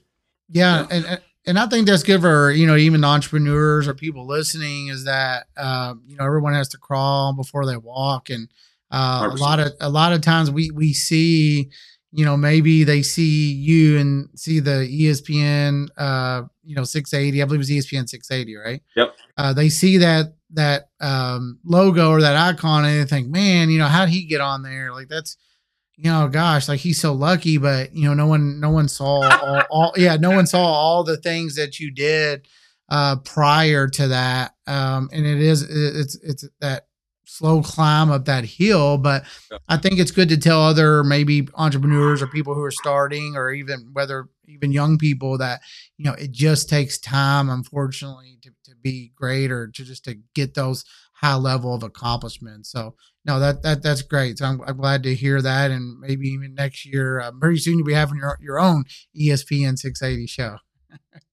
yeah, 0.50 0.82
yeah. 0.82 0.88
and 0.92 1.22
and 1.48 1.60
I 1.60 1.66
think 1.66 1.88
that's 1.88 2.04
good 2.04 2.22
for 2.22 2.52
you 2.52 2.68
know 2.68 2.76
even 2.76 3.04
entrepreneurs 3.04 3.88
or 3.88 3.96
people 3.96 4.28
listening 4.28 4.88
is 4.88 5.06
that 5.06 5.48
uh, 5.58 5.96
you 6.06 6.16
know 6.16 6.26
everyone 6.26 6.54
has 6.54 6.70
to 6.70 6.78
crawl 6.78 7.34
before 7.34 7.66
they 7.66 7.78
walk, 7.78 8.30
and 8.30 8.50
uh, 8.92 9.30
a 9.32 9.36
lot 9.36 9.60
of 9.60 9.74
a 9.82 9.90
lot 9.90 10.14
of 10.14 10.22
times 10.22 10.52
we 10.52 10.70
we 10.70 10.94
see 10.94 11.72
you 12.16 12.24
know, 12.24 12.38
maybe 12.38 12.84
they 12.84 13.02
see 13.02 13.52
you 13.52 13.98
and 13.98 14.30
see 14.36 14.60
the 14.60 14.88
ESPN, 14.88 15.88
uh, 15.98 16.44
you 16.64 16.76
know, 16.76 16.84
680. 16.84 17.42
I 17.42 17.46
believe 17.46 17.58
it 17.58 17.58
was 17.58 17.70
ESPN 17.72 18.08
680, 18.08 18.56
right? 18.56 18.84
Yep. 18.96 19.16
Uh, 19.36 19.54
they 19.54 19.70
see 19.70 19.98
that 19.98 20.36
that 20.52 20.90
um, 21.02 21.58
logo 21.66 22.12
or 22.12 22.22
that 22.22 22.36
icon 22.36 22.86
and 22.86 23.02
they 23.02 23.10
think, 23.10 23.30
man, 23.30 23.72
you 23.72 23.80
know, 23.80 23.88
how'd 23.88 24.10
he 24.10 24.26
get 24.26 24.42
on 24.42 24.62
there? 24.62 24.94
Like 24.94 25.08
that's, 25.08 25.38
you 25.96 26.12
know, 26.12 26.28
gosh, 26.28 26.68
like 26.68 26.80
he's 26.80 27.02
so 27.02 27.14
lucky. 27.14 27.58
But 27.58 27.96
you 27.96 28.08
know, 28.08 28.14
no 28.14 28.28
one, 28.28 28.60
no 28.60 28.70
one 28.70 28.88
saw 28.88 29.24
all, 29.24 29.64
all 29.72 29.94
yeah, 29.98 30.16
no 30.16 30.30
one 30.30 30.46
saw 30.46 30.64
all 30.64 31.04
the 31.04 31.18
things 31.18 31.56
that 31.56 31.80
you 31.80 31.90
did 31.90 32.48
uh, 32.90 33.16
prior 33.26 33.88
to 33.88 34.10
that. 34.10 34.54
Um, 34.68 35.10
and 35.12 35.26
it 35.26 35.42
is, 35.42 35.64
it's, 35.64 36.16
it's 36.22 36.48
that 36.62 36.86
slow 37.26 37.62
climb 37.62 38.12
up 38.12 38.26
that 38.26 38.46
hill. 38.46 38.98
But 38.98 39.24
I 39.68 39.78
think 39.78 40.00
it's 40.00 40.12
good 40.12 40.30
to 40.30 40.38
tell 40.38 40.62
other 40.62 41.04
maybe 41.04 41.48
entrepreneurs 41.56 42.22
or 42.22 42.28
people 42.28 42.54
who 42.54 42.64
are 42.64 42.72
starting 42.72 43.36
or 43.36 43.52
even 43.52 43.90
whether 43.94 44.30
even 44.48 44.72
young 44.72 44.98
people 44.98 45.38
that, 45.38 45.62
you 45.98 46.06
know, 46.06 46.14
it 46.14 46.32
just 46.32 46.70
takes 46.70 46.98
time, 46.98 47.50
unfortunately, 47.50 48.38
to, 48.42 48.50
to 48.66 48.76
be 48.82 49.12
great 49.16 49.52
or 49.52 49.68
to 49.68 49.84
just 49.84 50.04
to 50.06 50.16
get 50.36 50.54
those 50.54 50.84
high 51.14 51.36
level 51.36 51.74
of 51.74 51.84
accomplishment. 51.84 52.66
So 52.66 52.96
no, 53.26 53.40
that 53.40 53.64
that 53.64 53.82
that's 53.82 54.02
great. 54.02 54.40
So 54.40 54.46
I'm, 54.46 54.62
I'm 54.68 54.78
glad 54.78 55.04
to 55.04 55.16
hear 55.16 55.42
that, 55.42 55.72
and 55.72 56.00
maybe 56.00 56.28
even 56.28 56.56
next 56.56 56.86
year, 56.86 57.20
uh, 57.20 57.32
very 57.32 57.58
soon 57.58 57.78
you'll 57.78 57.88
be 57.88 57.94
having 57.94 58.18
your 58.18 58.38
your 58.42 58.60
own 58.60 58.84
ESPN 59.20 59.78
680 59.78 60.28
show. 60.28 60.58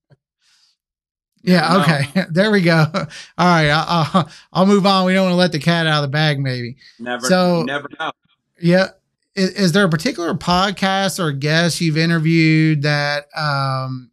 yeah. 1.43 1.81
Okay. 1.81 2.25
there 2.31 2.51
we 2.51 2.61
go. 2.61 2.85
All 2.93 3.05
right. 3.37 3.69
I'll, 3.69 4.09
I'll, 4.13 4.29
I'll 4.53 4.65
move 4.65 4.85
on. 4.85 5.05
We 5.05 5.13
don't 5.13 5.25
want 5.25 5.33
to 5.33 5.37
let 5.37 5.51
the 5.51 5.59
cat 5.59 5.87
out 5.87 6.03
of 6.03 6.09
the 6.09 6.11
bag. 6.11 6.39
Maybe. 6.39 6.77
Never. 6.99 7.25
So- 7.25 7.63
never 7.63 7.87
know. 7.99 8.11
Yeah. 8.59 8.89
Is, 9.35 9.51
is 9.51 9.71
there 9.71 9.85
a 9.85 9.89
particular 9.89 10.33
podcast 10.33 11.17
or 11.19 11.31
guest 11.31 11.79
you've 11.79 11.97
interviewed 11.97 12.81
that, 12.81 13.27
um, 13.35 14.11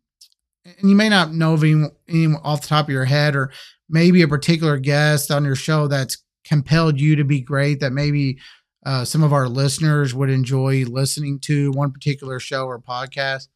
and 0.64 0.88
you 0.88 0.94
may 0.94 1.08
not 1.08 1.32
know 1.32 1.54
of 1.54 1.64
any, 1.64 1.86
any 2.08 2.34
off 2.44 2.62
the 2.62 2.68
top 2.68 2.86
of 2.86 2.90
your 2.90 3.04
head, 3.04 3.34
or 3.34 3.50
maybe 3.88 4.22
a 4.22 4.28
particular 4.28 4.78
guest 4.78 5.30
on 5.32 5.44
your 5.44 5.56
show 5.56 5.88
that's 5.88 6.18
compelled 6.44 7.00
you 7.00 7.16
to 7.16 7.24
be 7.24 7.40
great 7.40 7.80
that 7.80 7.92
maybe 7.92 8.38
uh, 8.86 9.04
some 9.04 9.22
of 9.22 9.32
our 9.32 9.48
listeners 9.48 10.14
would 10.14 10.30
enjoy 10.30 10.84
listening 10.84 11.40
to 11.40 11.72
one 11.72 11.90
particular 11.90 12.38
show 12.38 12.66
or 12.66 12.78
podcast? 12.78 13.48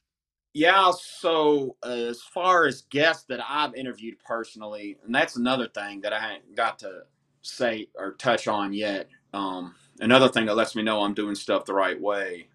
Yeah, 0.55 0.91
so 0.91 1.77
uh, 1.85 1.89
as 1.89 2.23
far 2.23 2.67
as 2.67 2.83
guests 2.83 3.25
that 3.29 3.41
I've 3.49 3.75
interviewed 3.75 4.19
personally, 4.25 4.99
and 5.05 5.15
that's 5.15 5.37
another 5.37 5.69
thing 5.69 6.03
that 6.03 6.13
I 6.13 6.35
ain't 6.35 6.55
got 6.55 6.79
to 6.81 7.05
say 7.41 7.89
or 7.95 8.13
touch 8.13 8.49
on 8.49 8.73
yet. 8.75 9.09
Um, 9.33 9.75
another 10.01 10.29
thing 10.29 10.47
that 10.47 10.57
lets 10.57 10.77
me 10.77 10.83
know 10.83 11.03
I'm 11.03 11.15
doing 11.15 11.35
stuff 11.35 11.65
the 11.65 11.73
right 11.73 11.99
way 11.99 12.49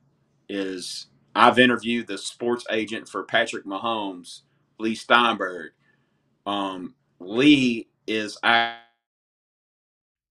is 0.47 1.07
I've 1.35 1.57
interviewed 1.57 2.07
the 2.07 2.17
sports 2.17 2.65
agent 2.69 3.09
for 3.09 3.23
Patrick 3.23 3.65
Mahomes, 3.65 4.41
Leigh 4.79 4.95
Steinberg. 4.95 5.71
Um, 6.45 6.93
Leigh 7.19 7.87
is 8.05 8.37
a 8.43 8.75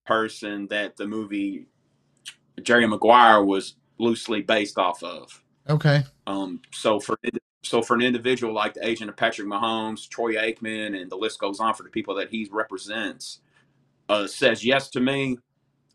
person 0.07 0.69
that 0.69 0.97
the 0.97 1.07
movie 1.07 1.67
Jerry 2.63 2.87
Maguire 2.87 3.45
was 3.45 3.75
loosely 3.99 4.41
based 4.41 4.79
off 4.79 5.03
of. 5.03 5.43
Okay. 5.69 6.05
Um, 6.27 6.61
so 6.73 7.01
for 7.01 7.19
so 7.67 7.83
for 7.83 7.95
an 7.95 8.03
individual 8.03 8.53
like 8.55 8.75
the 8.75 8.87
agent 8.87 9.11
of 9.11 9.17
Patrick 9.17 9.49
Mahomes, 9.49 10.09
Troy 10.09 10.35
Aikman, 10.35 11.01
and 11.01 11.11
the 11.11 11.17
list 11.17 11.39
goes 11.39 11.61
on 11.61 11.75
for 11.75 11.83
the 11.83 11.89
people 11.89 12.15
that 12.17 12.31
he 12.31 12.49
represents, 12.51 13.41
uh, 14.09 14.27
says 14.27 14.65
yes 14.65 14.89
to 14.91 15.01
me, 15.01 15.39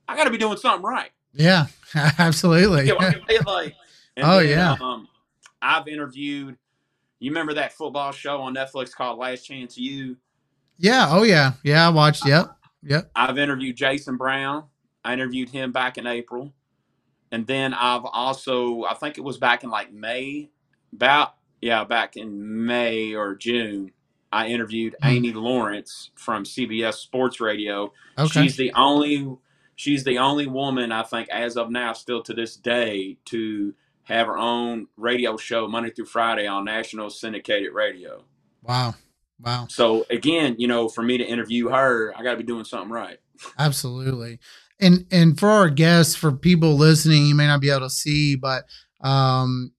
I 0.07 0.15
got 0.15 0.25
to 0.25 0.29
be 0.29 0.37
doing 0.37 0.57
something 0.57 0.83
right. 0.83 1.11
Yeah, 1.33 1.67
absolutely. 1.95 2.87
You 2.87 2.93
know 2.93 2.99
I 2.99 3.15
mean? 3.27 3.39
Like, 3.45 3.75
Oh, 4.17 4.39
then, 4.39 4.49
yeah. 4.49 4.75
Um, 4.81 5.07
I've 5.61 5.87
interviewed. 5.87 6.57
You 7.19 7.31
remember 7.31 7.53
that 7.53 7.71
football 7.71 8.11
show 8.11 8.41
on 8.41 8.53
Netflix 8.55 8.93
called 8.93 9.19
Last 9.19 9.43
Chance 9.43 9.77
U? 9.77 10.17
yeah. 10.77 11.07
Oh, 11.09 11.23
yeah. 11.23 11.53
Yeah. 11.63 11.85
I 11.87 11.89
watched. 11.89 12.25
Yep. 12.27 12.51
Yep. 12.83 13.11
I've 13.15 13.37
interviewed 13.37 13.77
Jason 13.77 14.17
Brown. 14.17 14.65
I 15.05 15.13
interviewed 15.13 15.49
him 15.49 15.71
back 15.71 15.97
in 15.97 16.07
April. 16.07 16.51
And 17.31 17.45
then 17.47 17.73
I've 17.73 18.03
also, 18.05 18.83
I 18.83 18.95
think 18.95 19.17
it 19.17 19.21
was 19.21 19.37
back 19.37 19.63
in 19.63 19.69
like 19.69 19.93
May, 19.93 20.49
about, 20.91 21.35
yeah, 21.61 21.83
back 21.83 22.17
in 22.17 22.65
May 22.65 23.13
or 23.13 23.35
June, 23.35 23.91
I 24.31 24.47
interviewed 24.47 24.95
Hmm. 25.01 25.07
Amy 25.09 25.33
Lawrence 25.33 26.11
from 26.15 26.43
CBS 26.43 26.95
Sports 26.95 27.39
Radio. 27.39 27.93
Okay. 28.17 28.43
She's 28.43 28.57
the 28.57 28.71
only, 28.73 29.37
she's 29.75 30.03
the 30.03 30.17
only 30.19 30.47
woman 30.47 30.91
I 30.91 31.03
think 31.03 31.29
as 31.29 31.57
of 31.57 31.69
now, 31.69 31.93
still 31.93 32.23
to 32.23 32.33
this 32.33 32.55
day, 32.55 33.17
to 33.25 33.73
have 34.03 34.27
her 34.27 34.37
own 34.37 34.87
radio 34.97 35.37
show 35.37 35.67
Monday 35.67 35.91
through 35.91 36.05
Friday 36.05 36.47
on 36.47 36.65
national 36.65 37.09
syndicated 37.09 37.73
radio. 37.73 38.23
wow. 38.63 38.95
Wow. 39.43 39.65
So 39.69 40.05
again, 40.11 40.55
you 40.59 40.67
know, 40.67 40.87
for 40.87 41.01
me 41.01 41.17
to 41.17 41.23
interview 41.23 41.69
her, 41.69 42.13
I 42.15 42.21
got 42.21 42.31
to 42.33 42.37
be 42.37 42.43
doing 42.43 42.63
something 42.63 42.91
right. 42.91 43.17
Absolutely. 43.57 44.37
And 44.79 45.07
and 45.11 45.39
for 45.39 45.49
our 45.49 45.69
guests, 45.69 46.15
for 46.15 46.31
people 46.31 46.75
listening, 46.75 47.25
you 47.25 47.33
may 47.33 47.47
not 47.47 47.59
be 47.59 47.71
able 47.71 47.81
to 47.81 47.89
see, 47.89 48.35
but 48.35 48.65
um 49.01 49.71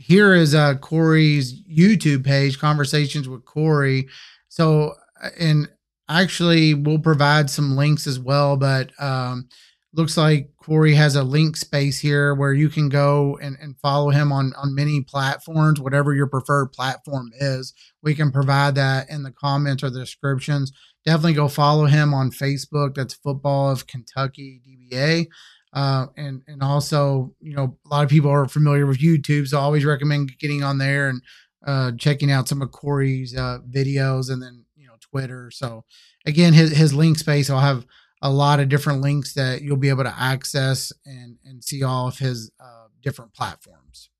here 0.00 0.34
is 0.34 0.54
uh 0.54 0.74
Cory's 0.76 1.62
YouTube 1.62 2.24
page, 2.24 2.58
Conversations 2.58 3.28
with 3.28 3.44
Cory. 3.44 4.08
So 4.48 4.94
uh, 5.22 5.28
and 5.38 5.68
actually 6.08 6.74
we'll 6.74 6.98
provide 6.98 7.50
some 7.50 7.76
links 7.76 8.06
as 8.06 8.18
well, 8.18 8.56
but 8.56 8.90
um 9.00 9.48
looks 9.92 10.16
like 10.16 10.50
Cory 10.62 10.94
has 10.94 11.16
a 11.16 11.24
link 11.24 11.56
space 11.56 11.98
here 11.98 12.32
where 12.32 12.52
you 12.52 12.68
can 12.68 12.88
go 12.88 13.36
and, 13.42 13.56
and 13.60 13.76
follow 13.78 14.10
him 14.10 14.32
on 14.32 14.52
on 14.56 14.74
many 14.74 15.02
platforms, 15.02 15.80
whatever 15.80 16.14
your 16.14 16.28
preferred 16.28 16.72
platform 16.72 17.30
is. 17.38 17.74
We 18.02 18.14
can 18.14 18.32
provide 18.32 18.76
that 18.76 19.10
in 19.10 19.22
the 19.22 19.32
comments 19.32 19.82
or 19.82 19.90
the 19.90 20.00
descriptions 20.00 20.72
definitely 21.04 21.34
go 21.34 21.48
follow 21.48 21.86
him 21.86 22.14
on 22.14 22.30
Facebook. 22.30 22.94
That's 22.94 23.14
Football 23.14 23.70
of 23.70 23.86
Kentucky 23.86 24.60
DBA. 24.66 25.26
Uh, 25.72 26.06
and 26.16 26.42
and 26.48 26.62
also, 26.62 27.32
you 27.40 27.54
know, 27.54 27.76
a 27.86 27.88
lot 27.88 28.02
of 28.04 28.10
people 28.10 28.30
are 28.30 28.48
familiar 28.48 28.86
with 28.86 28.98
YouTube, 28.98 29.46
so 29.46 29.58
I 29.58 29.62
always 29.62 29.84
recommend 29.84 30.36
getting 30.38 30.62
on 30.64 30.78
there 30.78 31.08
and 31.08 31.22
uh, 31.66 31.92
checking 31.98 32.30
out 32.30 32.48
some 32.48 32.60
of 32.62 32.72
Cory's 32.72 33.36
uh, 33.36 33.58
videos, 33.70 34.30
and 34.30 34.42
then 34.42 34.64
you 34.76 34.86
know 34.88 34.94
Twitter. 35.00 35.50
So 35.52 35.84
again, 36.26 36.52
his 36.54 36.76
his 36.76 36.92
link 36.92 37.18
space, 37.18 37.48
I'll 37.50 37.60
have 37.60 37.86
a 38.22 38.30
lot 38.30 38.58
of 38.60 38.68
different 38.68 39.00
links 39.00 39.34
that 39.34 39.62
you'll 39.62 39.76
be 39.76 39.88
able 39.90 40.04
to 40.04 40.14
access 40.18 40.92
and 41.06 41.36
and 41.44 41.62
see 41.62 41.82
all 41.84 42.08
of 42.08 42.18
his 42.18 42.50
uh, 42.58 42.86
different 43.00 43.32
platforms. 43.32 44.10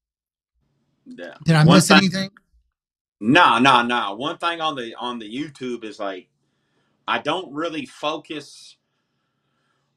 Yeah. 1.07 1.35
Did 1.45 1.57
I 1.57 1.65
One 1.65 1.79
miss 1.79 1.89
thing- 1.89 1.97
anything? 1.99 2.31
No, 3.23 3.59
no, 3.59 3.83
no. 3.83 4.15
One 4.15 4.39
thing 4.39 4.61
on 4.61 4.77
the 4.77 4.95
on 4.95 5.19
the 5.19 5.29
YouTube 5.29 5.85
is 5.85 5.99
like 5.99 6.29
I 7.09 7.19
don't 7.19 7.53
really 7.53 7.85
focus 7.87 8.77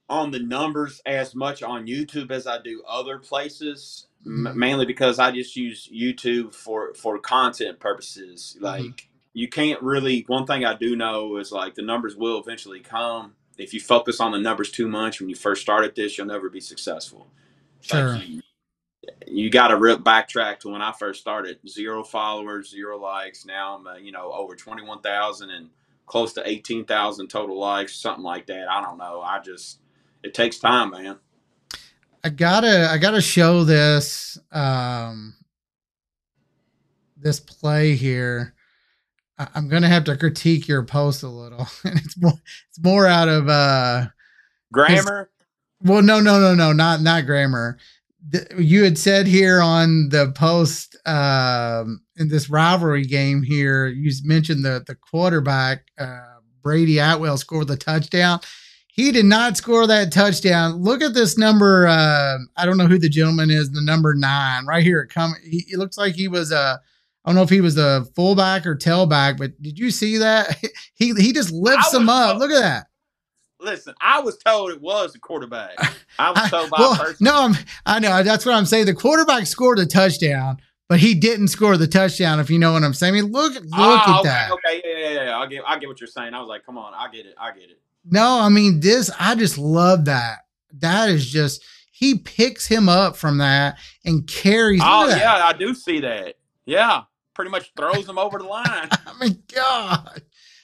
on 0.09 0.31
the 0.31 0.39
numbers 0.39 1.01
as 1.05 1.35
much 1.35 1.63
on 1.63 1.87
YouTube 1.87 2.31
as 2.31 2.47
I 2.47 2.61
do 2.61 2.83
other 2.87 3.19
places. 3.19 4.07
Mhm. 4.25 4.49
M- 4.51 4.59
mainly 4.59 4.85
because 4.85 5.19
I 5.19 5.31
just 5.31 5.55
use 5.55 5.89
YouTube 5.93 6.53
for 6.55 6.93
for 6.95 7.19
content 7.19 7.79
purposes. 7.79 8.53
Mm-hmm. 8.57 8.65
Like 8.65 9.09
you 9.33 9.49
can't 9.49 9.81
really. 9.81 10.23
One 10.27 10.45
thing 10.45 10.65
I 10.65 10.75
do 10.75 10.95
know 10.95 11.37
is 11.37 11.51
like 11.51 11.75
the 11.75 11.81
numbers 11.83 12.15
will 12.15 12.39
eventually 12.39 12.79
come. 12.81 13.35
If 13.57 13.73
you 13.73 13.79
focus 13.81 14.19
on 14.19 14.31
the 14.31 14.39
numbers 14.39 14.71
too 14.71 14.87
much 14.87 15.19
when 15.19 15.29
you 15.29 15.35
first 15.35 15.61
started 15.61 15.95
this, 15.95 16.17
you'll 16.17 16.27
never 16.27 16.49
be 16.49 16.61
successful. 16.61 17.27
Sure. 17.81 18.13
Like, 18.15 18.27
you, 18.27 18.41
you 19.27 19.49
got 19.51 19.69
to 19.69 19.77
re- 19.77 19.95
backtrack 19.95 20.59
to 20.61 20.69
when 20.69 20.81
I 20.81 20.93
first 20.93 21.21
started. 21.21 21.59
Zero 21.67 22.03
followers, 22.03 22.69
zero 22.71 22.99
likes. 22.99 23.45
Now 23.45 23.77
I'm, 23.77 23.87
uh, 23.87 23.95
you 23.97 24.11
know, 24.11 24.31
over 24.33 24.55
21,000 24.55 25.49
and 25.51 25.69
close 26.07 26.33
to 26.33 26.47
18,000 26.49 27.29
total 27.29 27.59
likes, 27.59 27.95
something 27.95 28.23
like 28.23 28.47
that. 28.47 28.69
I 28.69 28.81
don't 28.81 28.97
know. 28.97 29.21
I 29.21 29.39
just, 29.39 29.79
it 30.23 30.33
takes 30.33 30.57
time, 30.57 30.91
man. 30.91 31.17
I 32.23 32.29
gotta 32.29 32.87
I 32.89 32.97
gotta 32.97 33.21
show 33.21 33.63
this 33.63 34.37
um 34.51 35.35
this 37.17 37.39
play 37.39 37.95
here. 37.95 38.53
I, 39.37 39.47
I'm 39.55 39.67
gonna 39.67 39.89
have 39.89 40.05
to 40.05 40.17
critique 40.17 40.67
your 40.67 40.83
post 40.83 41.23
a 41.23 41.27
little. 41.27 41.67
And 41.83 41.99
it's 41.99 42.19
more 42.19 42.33
it's 42.69 42.81
more 42.81 43.05
out 43.07 43.27
of 43.27 43.49
uh 43.49 44.05
Grammar, 44.71 45.29
well 45.81 46.01
no 46.01 46.19
no 46.19 46.39
no 46.39 46.55
no 46.55 46.71
not 46.71 47.01
not 47.01 47.25
grammar. 47.25 47.77
The, 48.29 48.47
you 48.57 48.85
had 48.85 48.97
said 48.97 49.27
here 49.27 49.61
on 49.61 50.07
the 50.09 50.31
post 50.31 50.95
um 51.05 52.01
in 52.15 52.29
this 52.29 52.49
rivalry 52.49 53.03
game 53.03 53.43
here, 53.43 53.87
you 53.87 54.11
mentioned 54.23 54.63
the 54.63 54.83
the 54.87 54.95
quarterback 54.95 55.87
uh 55.97 56.21
Brady 56.61 56.99
Atwell 56.99 57.37
scored 57.37 57.67
the 57.67 57.75
touchdown. 57.75 58.39
He 58.95 59.11
did 59.11 59.25
not 59.25 59.57
score 59.57 59.87
that 59.87 60.11
touchdown. 60.11 60.75
Look 60.75 61.01
at 61.01 61.15
this 61.15 61.35
number. 61.35 61.87
Uh, 61.87 62.37
I 62.55 62.65
don't 62.67 62.77
know 62.77 62.85
who 62.85 62.99
the 62.99 63.09
gentleman 63.09 63.49
is. 63.49 63.71
The 63.71 63.81
number 63.81 64.13
nine 64.13 64.67
right 64.67 64.83
here. 64.83 65.01
It 65.01 65.07
come. 65.07 65.33
He, 65.43 65.65
it 65.71 65.79
looks 65.79 65.97
like 65.97 66.13
he 66.13 66.27
was 66.27 66.51
a. 66.51 66.79
I 67.25 67.29
don't 67.29 67.35
know 67.35 67.41
if 67.41 67.49
he 67.49 67.61
was 67.61 67.77
a 67.77 68.05
fullback 68.15 68.67
or 68.67 68.75
tailback, 68.75 69.37
but 69.37 69.59
did 69.63 69.79
you 69.79 69.89
see 69.91 70.17
that? 70.17 70.61
he 70.93 71.13
he 71.15 71.33
just 71.33 71.51
lifts 71.51 71.91
him 71.93 72.07
up. 72.07 72.37
Look 72.37 72.51
at 72.51 72.59
that. 72.61 72.87
listen, 73.59 73.95
I 74.01 74.19
was 74.19 74.37
told 74.37 74.71
it 74.71 74.81
was 74.81 75.15
a 75.15 75.19
quarterback. 75.19 75.75
I 76.19 76.29
was 76.31 76.49
told 76.51 76.69
by 76.69 76.77
well, 76.79 76.93
a 76.93 76.97
person. 76.97 77.17
no, 77.23 77.33
I'm, 77.45 77.55
I 77.87 77.97
know 77.99 78.21
that's 78.21 78.45
what 78.45 78.53
I'm 78.53 78.65
saying. 78.65 78.85
The 78.85 78.93
quarterback 78.93 79.47
scored 79.47 79.79
a 79.79 79.85
touchdown, 79.87 80.57
but 80.87 80.99
he 80.99 81.15
didn't 81.15 81.47
score 81.47 81.77
the 81.77 81.87
touchdown. 81.87 82.39
If 82.39 82.51
you 82.51 82.59
know 82.59 82.73
what 82.73 82.83
I'm 82.83 82.93
saying. 82.93 83.15
I 83.15 83.21
mean, 83.21 83.31
look 83.31 83.53
look 83.55 83.65
Oh, 83.73 83.95
at 83.97 84.19
okay, 84.19 84.29
that. 84.29 84.51
Okay, 84.51 84.81
yeah, 84.85 84.97
yeah, 85.09 85.23
yeah. 85.25 85.37
I 85.39 85.47
get, 85.47 85.63
I 85.65 85.79
get 85.79 85.87
what 85.89 85.99
you're 85.99 86.07
saying. 86.07 86.33
I 86.35 86.39
was 86.41 86.47
like, 86.49 86.63
come 86.65 86.77
on, 86.77 86.93
I 86.93 87.09
get 87.09 87.25
it, 87.25 87.33
I 87.39 87.51
get 87.53 87.69
it. 87.71 87.79
No, 88.05 88.39
I 88.39 88.49
mean 88.49 88.79
this. 88.79 89.09
I 89.19 89.35
just 89.35 89.57
love 89.57 90.05
that. 90.05 90.39
That 90.79 91.09
is 91.09 91.29
just 91.29 91.63
he 91.91 92.17
picks 92.17 92.67
him 92.67 92.89
up 92.89 93.15
from 93.15 93.37
that 93.37 93.77
and 94.03 94.27
carries. 94.27 94.81
Oh 94.83 95.07
yeah, 95.07 95.41
I 95.45 95.53
do 95.53 95.73
see 95.73 95.99
that. 96.01 96.35
Yeah, 96.65 97.03
pretty 97.33 97.51
much 97.51 97.71
throws 97.77 98.07
him 98.07 98.17
over 98.17 98.39
the 98.39 98.45
line. 98.45 98.89
I 98.91 99.13
mean, 99.21 99.41
God, 99.53 100.21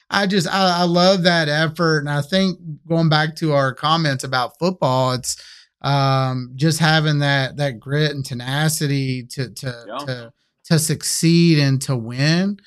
I 0.10 0.28
just 0.28 0.48
I, 0.48 0.82
I 0.82 0.84
love 0.84 1.24
that 1.24 1.48
effort, 1.50 2.00
and 2.00 2.10
I 2.10 2.22
think 2.22 2.60
going 2.88 3.10
back 3.10 3.36
to 3.38 3.54
our 3.54 3.74
comments 3.74 4.24
about 4.24 4.58
football, 4.60 5.14
it's 5.14 5.38
um 5.82 6.52
just 6.56 6.80
having 6.80 7.20
that 7.20 7.56
that 7.58 7.80
grit 7.80 8.12
and 8.12 8.26
tenacity 8.26 9.24
to 9.28 9.50
to 9.54 9.86
Yeah. 9.88 9.98
to 10.06 10.34
to 10.66 10.80
succeed 10.80 11.58
and 11.60 11.82
to 11.84 11.96
win. 11.96 12.60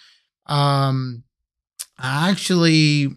Um, 0.46 1.24
I 1.98 2.30
actually 2.30 3.08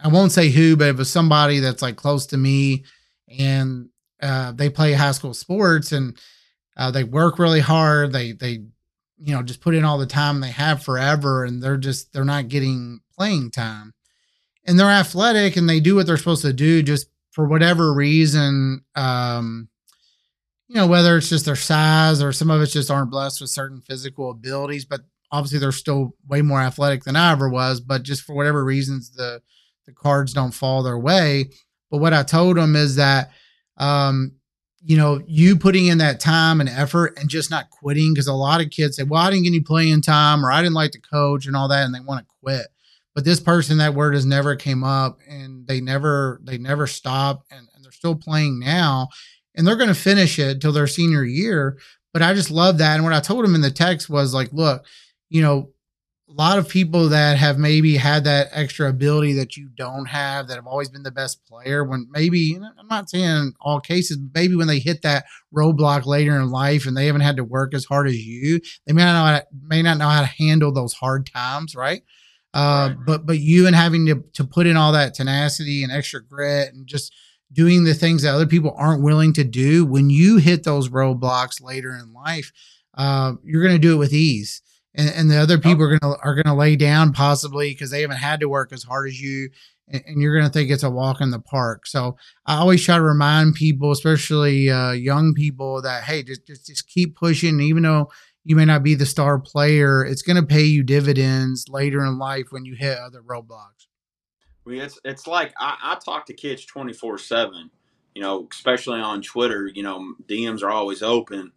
I 0.00 0.08
won't 0.08 0.32
say 0.32 0.48
who, 0.50 0.76
but 0.76 0.88
it 0.88 0.96
was 0.96 1.10
somebody 1.10 1.60
that's 1.60 1.82
like 1.82 1.96
close 1.96 2.26
to 2.26 2.36
me, 2.36 2.84
and 3.38 3.88
uh, 4.22 4.52
they 4.52 4.70
play 4.70 4.92
high 4.92 5.12
school 5.12 5.34
sports 5.34 5.92
and 5.92 6.18
uh, 6.76 6.90
they 6.90 7.04
work 7.04 7.38
really 7.38 7.60
hard. 7.60 8.12
They 8.12 8.32
they 8.32 8.62
you 9.18 9.34
know 9.34 9.42
just 9.42 9.60
put 9.60 9.74
in 9.74 9.84
all 9.84 9.98
the 9.98 10.06
time 10.06 10.40
they 10.40 10.50
have 10.50 10.82
forever, 10.82 11.44
and 11.44 11.62
they're 11.62 11.76
just 11.76 12.12
they're 12.12 12.24
not 12.24 12.48
getting 12.48 13.00
playing 13.16 13.50
time. 13.50 13.94
And 14.64 14.78
they're 14.78 14.86
athletic 14.86 15.56
and 15.56 15.68
they 15.68 15.80
do 15.80 15.94
what 15.94 16.06
they're 16.06 16.18
supposed 16.18 16.42
to 16.42 16.52
do. 16.52 16.82
Just 16.82 17.08
for 17.30 17.46
whatever 17.48 17.92
reason, 17.92 18.84
um, 18.94 19.68
you 20.68 20.76
know, 20.76 20.86
whether 20.86 21.16
it's 21.16 21.30
just 21.30 21.46
their 21.46 21.56
size 21.56 22.22
or 22.22 22.32
some 22.32 22.50
of 22.50 22.60
us 22.60 22.72
just 22.72 22.90
aren't 22.90 23.10
blessed 23.10 23.40
with 23.40 23.50
certain 23.50 23.80
physical 23.80 24.30
abilities, 24.30 24.84
but 24.84 25.00
obviously 25.32 25.58
they're 25.58 25.72
still 25.72 26.14
way 26.28 26.42
more 26.42 26.60
athletic 26.60 27.04
than 27.04 27.16
I 27.16 27.32
ever 27.32 27.48
was. 27.48 27.80
But 27.80 28.02
just 28.02 28.22
for 28.22 28.34
whatever 28.34 28.62
reasons, 28.62 29.10
the 29.10 29.40
the 29.88 29.94
cards 29.94 30.34
don't 30.34 30.52
fall 30.52 30.82
their 30.82 30.98
way. 30.98 31.50
But 31.90 31.98
what 31.98 32.12
I 32.12 32.22
told 32.22 32.58
them 32.58 32.76
is 32.76 32.96
that 32.96 33.30
um, 33.78 34.32
you 34.80 34.96
know, 34.96 35.20
you 35.26 35.56
putting 35.56 35.86
in 35.86 35.98
that 35.98 36.20
time 36.20 36.60
and 36.60 36.68
effort 36.68 37.18
and 37.18 37.28
just 37.28 37.50
not 37.50 37.70
quitting 37.70 38.12
because 38.12 38.26
a 38.26 38.32
lot 38.32 38.60
of 38.60 38.70
kids 38.70 38.96
say, 38.96 39.02
"Well, 39.02 39.20
I 39.20 39.30
didn't 39.30 39.44
get 39.44 39.50
any 39.50 39.60
playing 39.60 40.02
time, 40.02 40.44
or 40.44 40.52
I 40.52 40.60
didn't 40.60 40.74
like 40.74 40.92
the 40.92 41.00
coach 41.00 41.46
and 41.46 41.56
all 41.56 41.68
that," 41.68 41.84
and 41.84 41.94
they 41.94 42.00
want 42.00 42.20
to 42.20 42.34
quit. 42.42 42.66
But 43.14 43.24
this 43.24 43.40
person, 43.40 43.78
that 43.78 43.94
word 43.94 44.14
has 44.14 44.26
never 44.26 44.54
came 44.54 44.84
up, 44.84 45.18
and 45.28 45.66
they 45.66 45.80
never 45.80 46.40
they 46.44 46.58
never 46.58 46.86
stop, 46.86 47.44
and, 47.50 47.66
and 47.74 47.84
they're 47.84 47.92
still 47.92 48.14
playing 48.14 48.60
now, 48.60 49.08
and 49.54 49.66
they're 49.66 49.76
going 49.76 49.88
to 49.88 49.94
finish 49.94 50.38
it 50.38 50.60
till 50.60 50.72
their 50.72 50.86
senior 50.86 51.24
year. 51.24 51.78
But 52.12 52.22
I 52.22 52.34
just 52.34 52.50
love 52.50 52.78
that, 52.78 52.94
and 52.94 53.04
what 53.04 53.14
I 53.14 53.20
told 53.20 53.44
them 53.44 53.54
in 53.54 53.62
the 53.62 53.70
text 53.70 54.08
was 54.08 54.34
like, 54.34 54.52
"Look, 54.52 54.84
you 55.28 55.42
know, 55.42 55.72
a 56.28 56.32
lot 56.32 56.58
of 56.58 56.68
people 56.68 57.08
that 57.08 57.38
have 57.38 57.58
maybe 57.58 57.96
had 57.96 58.24
that 58.24 58.48
extra 58.52 58.88
ability 58.88 59.32
that 59.32 59.56
you 59.56 59.68
don't 59.76 60.06
have 60.06 60.48
that 60.48 60.56
have 60.56 60.66
always 60.66 60.88
been 60.88 61.02
the 61.02 61.10
best 61.10 61.44
player 61.46 61.84
when 61.84 62.06
maybe 62.10 62.58
i'm 62.78 62.88
not 62.88 63.08
saying 63.08 63.52
all 63.60 63.80
cases 63.80 64.16
but 64.16 64.38
maybe 64.38 64.54
when 64.54 64.66
they 64.66 64.78
hit 64.78 65.02
that 65.02 65.24
roadblock 65.54 66.06
later 66.06 66.36
in 66.36 66.50
life 66.50 66.86
and 66.86 66.96
they 66.96 67.06
haven't 67.06 67.22
had 67.22 67.36
to 67.36 67.44
work 67.44 67.74
as 67.74 67.84
hard 67.84 68.06
as 68.06 68.16
you 68.16 68.60
they 68.86 68.92
may 68.92 69.02
not 69.02 69.32
know 69.32 69.38
to, 69.38 69.46
may 69.66 69.82
not 69.82 69.98
know 69.98 70.08
how 70.08 70.20
to 70.20 70.26
handle 70.26 70.72
those 70.72 70.94
hard 70.94 71.26
times 71.26 71.74
right 71.74 72.02
uh, 72.54 72.90
right. 72.90 73.06
but 73.06 73.26
but 73.26 73.38
you 73.38 73.66
and 73.66 73.76
having 73.76 74.06
to, 74.06 74.24
to 74.32 74.44
put 74.44 74.66
in 74.66 74.76
all 74.76 74.92
that 74.92 75.14
tenacity 75.14 75.82
and 75.82 75.92
extra 75.92 76.22
grit 76.22 76.72
and 76.72 76.86
just 76.86 77.14
doing 77.52 77.84
the 77.84 77.94
things 77.94 78.22
that 78.22 78.34
other 78.34 78.46
people 78.46 78.74
aren't 78.76 79.02
willing 79.02 79.32
to 79.32 79.44
do 79.44 79.84
when 79.84 80.10
you 80.10 80.36
hit 80.36 80.64
those 80.64 80.88
roadblocks 80.88 81.62
later 81.62 81.94
in 81.94 82.12
life 82.12 82.52
uh, 82.94 83.34
you're 83.44 83.62
going 83.62 83.74
to 83.74 83.78
do 83.78 83.94
it 83.94 83.98
with 83.98 84.12
ease 84.12 84.62
and, 84.94 85.10
and 85.10 85.30
the 85.30 85.36
other 85.36 85.58
people 85.58 85.84
are 85.84 85.98
gonna 85.98 86.16
are 86.22 86.34
gonna 86.34 86.56
lay 86.56 86.76
down 86.76 87.12
possibly 87.12 87.70
because 87.70 87.90
they 87.90 88.02
haven't 88.02 88.16
had 88.16 88.40
to 88.40 88.48
work 88.48 88.72
as 88.72 88.82
hard 88.82 89.08
as 89.08 89.20
you, 89.20 89.50
and, 89.86 90.02
and, 90.06 90.20
you're 90.20 90.36
gonna 90.36 90.50
think 90.50 90.70
it's 90.70 90.82
a 90.82 90.90
walk 90.90 91.20
in 91.20 91.30
the 91.30 91.38
park. 91.38 91.86
So 91.86 92.16
I 92.46 92.56
always 92.56 92.84
try 92.84 92.96
to 92.96 93.02
remind 93.02 93.54
people, 93.54 93.90
especially 93.90 94.70
uh, 94.70 94.92
young 94.92 95.34
people, 95.34 95.82
that 95.82 96.04
hey, 96.04 96.22
just, 96.22 96.46
just 96.46 96.66
just 96.66 96.88
keep 96.88 97.16
pushing, 97.16 97.60
even 97.60 97.82
though 97.82 98.10
you 98.44 98.56
may 98.56 98.64
not 98.64 98.82
be 98.82 98.94
the 98.94 99.06
star 99.06 99.38
player, 99.38 100.04
it's 100.04 100.22
gonna 100.22 100.42
pay 100.42 100.64
you 100.64 100.82
dividends 100.82 101.66
later 101.68 102.04
in 102.04 102.18
life 102.18 102.46
when 102.50 102.64
you 102.64 102.74
hit 102.74 102.98
other 102.98 103.22
roadblocks. 103.22 103.86
Well, 104.64 104.80
it's 104.80 104.98
it's 105.04 105.26
like 105.26 105.52
I, 105.58 105.76
I 105.82 105.98
talk 106.04 106.26
to 106.26 106.34
kids 106.34 106.64
twenty 106.64 106.92
four 106.92 107.18
seven. 107.18 107.70
You 108.14 108.22
know, 108.22 108.48
especially 108.50 109.00
on 109.00 109.22
Twitter. 109.22 109.70
You 109.72 109.82
know, 109.82 110.14
DMs 110.26 110.62
are 110.62 110.70
always 110.70 111.02
open, 111.02 111.52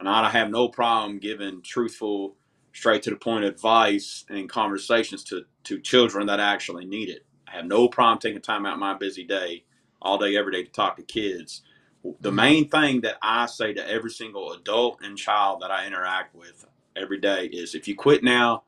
and 0.00 0.08
I 0.08 0.28
have 0.30 0.50
no 0.50 0.68
problem 0.68 1.18
giving 1.18 1.62
truthful 1.62 2.36
straight 2.72 3.02
to 3.02 3.10
the 3.10 3.16
point 3.16 3.44
advice 3.44 4.24
and 4.28 4.48
conversations 4.48 5.24
to 5.24 5.44
to 5.64 5.80
children 5.80 6.26
that 6.26 6.40
actually 6.40 6.84
need 6.84 7.08
it. 7.08 7.24
I 7.46 7.56
have 7.56 7.66
no 7.66 7.88
problem 7.88 8.18
taking 8.18 8.40
time 8.40 8.66
out 8.66 8.78
my 8.78 8.94
busy 8.94 9.24
day, 9.24 9.64
all 10.00 10.18
day, 10.18 10.36
every 10.36 10.52
day 10.52 10.62
to 10.62 10.70
talk 10.70 10.96
to 10.96 11.02
kids. 11.02 11.62
The 12.02 12.10
mm-hmm. 12.10 12.34
main 12.36 12.68
thing 12.68 13.00
that 13.02 13.18
I 13.20 13.46
say 13.46 13.74
to 13.74 13.88
every 13.88 14.10
single 14.10 14.52
adult 14.52 15.00
and 15.02 15.18
child 15.18 15.60
that 15.60 15.70
I 15.70 15.86
interact 15.86 16.34
with 16.34 16.66
every 16.96 17.20
day 17.20 17.46
is 17.46 17.74
if 17.74 17.88
you 17.88 17.94
quit 17.94 18.22
now, 18.22 18.62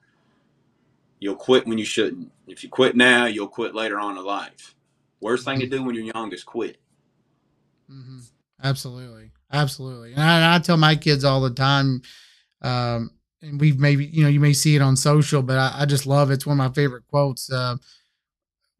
you'll 1.20 1.36
quit 1.36 1.66
when 1.66 1.78
you 1.78 1.84
shouldn't. 1.84 2.30
If 2.46 2.62
you 2.62 2.68
quit 2.68 2.96
now, 2.96 3.26
you'll 3.26 3.48
quit 3.48 3.74
later 3.74 3.98
on 3.98 4.18
in 4.18 4.24
life. 4.24 4.74
Worst 5.20 5.44
thing 5.44 5.60
to 5.60 5.66
do 5.66 5.82
when 5.82 5.94
you're 5.94 6.12
young 6.12 6.32
is 6.32 6.42
quit. 6.42 6.78
Mm-hmm. 7.90 8.18
Absolutely. 8.62 9.30
Absolutely. 9.52 10.12
And 10.12 10.22
I, 10.22 10.56
I, 10.56 10.58
tell 10.58 10.76
my 10.76 10.96
kids 10.96 11.24
all 11.24 11.40
the 11.40 11.50
time, 11.50 12.02
um, 12.62 13.10
and 13.42 13.60
we've 13.60 13.78
maybe 13.78 14.06
you 14.06 14.22
know 14.22 14.28
you 14.28 14.40
may 14.40 14.52
see 14.52 14.76
it 14.76 14.82
on 14.82 14.96
social, 14.96 15.42
but 15.42 15.58
I, 15.58 15.80
I 15.80 15.86
just 15.86 16.06
love 16.06 16.30
it. 16.30 16.34
It's 16.34 16.46
one 16.46 16.58
of 16.58 16.70
my 16.70 16.72
favorite 16.74 17.06
quotes. 17.08 17.50
Uh, 17.50 17.76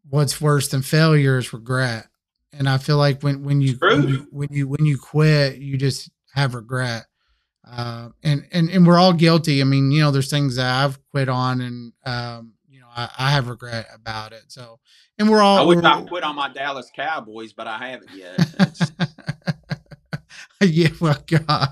What's 0.08 0.40
worse 0.40 0.68
than 0.68 0.82
failure 0.82 1.38
is 1.38 1.52
regret, 1.52 2.08
and 2.52 2.68
I 2.68 2.78
feel 2.78 2.96
like 2.96 3.22
when 3.22 3.44
when 3.44 3.60
you, 3.60 3.78
when 3.80 4.08
you 4.08 4.26
when 4.30 4.48
you 4.50 4.68
when 4.68 4.84
you 4.84 4.98
quit, 4.98 5.58
you 5.58 5.76
just 5.76 6.10
have 6.34 6.54
regret. 6.54 7.06
Uh, 7.64 8.08
and 8.24 8.44
and 8.50 8.68
and 8.68 8.84
we're 8.84 8.98
all 8.98 9.12
guilty. 9.12 9.60
I 9.60 9.64
mean, 9.64 9.92
you 9.92 10.02
know, 10.02 10.10
there's 10.10 10.28
things 10.28 10.56
that 10.56 10.66
I've 10.66 10.98
quit 11.12 11.28
on, 11.28 11.60
and 11.60 11.92
um, 12.04 12.54
you 12.68 12.80
know, 12.80 12.88
I, 12.94 13.08
I 13.16 13.30
have 13.30 13.48
regret 13.48 13.86
about 13.94 14.32
it. 14.32 14.42
So, 14.48 14.80
and 15.20 15.30
we're 15.30 15.40
all. 15.40 15.58
I 15.58 15.62
would 15.62 15.82
not 15.82 16.08
quit 16.08 16.24
on 16.24 16.34
my 16.34 16.48
Dallas 16.48 16.90
Cowboys, 16.94 17.52
but 17.52 17.68
I 17.68 17.78
haven't 17.78 18.10
yet. 18.16 18.90
yeah, 20.60 20.88
well, 21.00 21.22
God, 21.28 21.68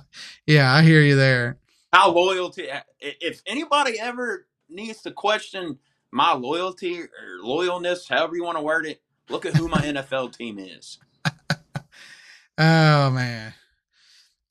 yeah, 0.47 0.73
I 0.73 0.83
hear 0.83 1.03
you 1.03 1.17
there 1.17 1.60
how 1.93 2.11
loyalty 2.11 2.69
eh, 2.69 2.81
if 3.01 3.43
anybody 3.47 3.99
ever 3.99 4.47
needs 4.69 5.03
to 5.03 5.11
question 5.11 5.79
my 6.13 6.33
loyalty 6.33 7.01
or 7.03 7.09
loyalness 7.45 8.09
however 8.09 8.37
you 8.37 8.45
want 8.45 8.57
to 8.57 8.63
word 8.63 8.87
it 8.87 9.01
look 9.29 9.47
at 9.47 9.57
who 9.57 9.69
my 9.69 9.81
nfl 9.81 10.35
team 10.35 10.59
is. 10.59 10.99
Oh 12.63 13.11
man. 13.11 13.55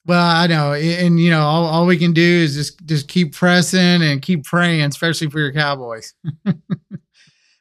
Well 0.07 0.25
i 0.25 0.47
know 0.47 0.73
and 0.73 1.19
you 1.19 1.29
know 1.29 1.41
all, 1.41 1.65
all 1.65 1.85
we 1.85 1.97
can 1.97 2.11
do 2.11 2.23
is 2.23 2.55
just 2.55 2.83
just 2.87 3.07
keep 3.07 3.35
pressing 3.35 4.01
and 4.01 4.19
keep 4.19 4.45
praying 4.45 4.81
especially 4.81 5.29
for 5.29 5.39
your 5.39 5.53
cowboys. 5.53 6.13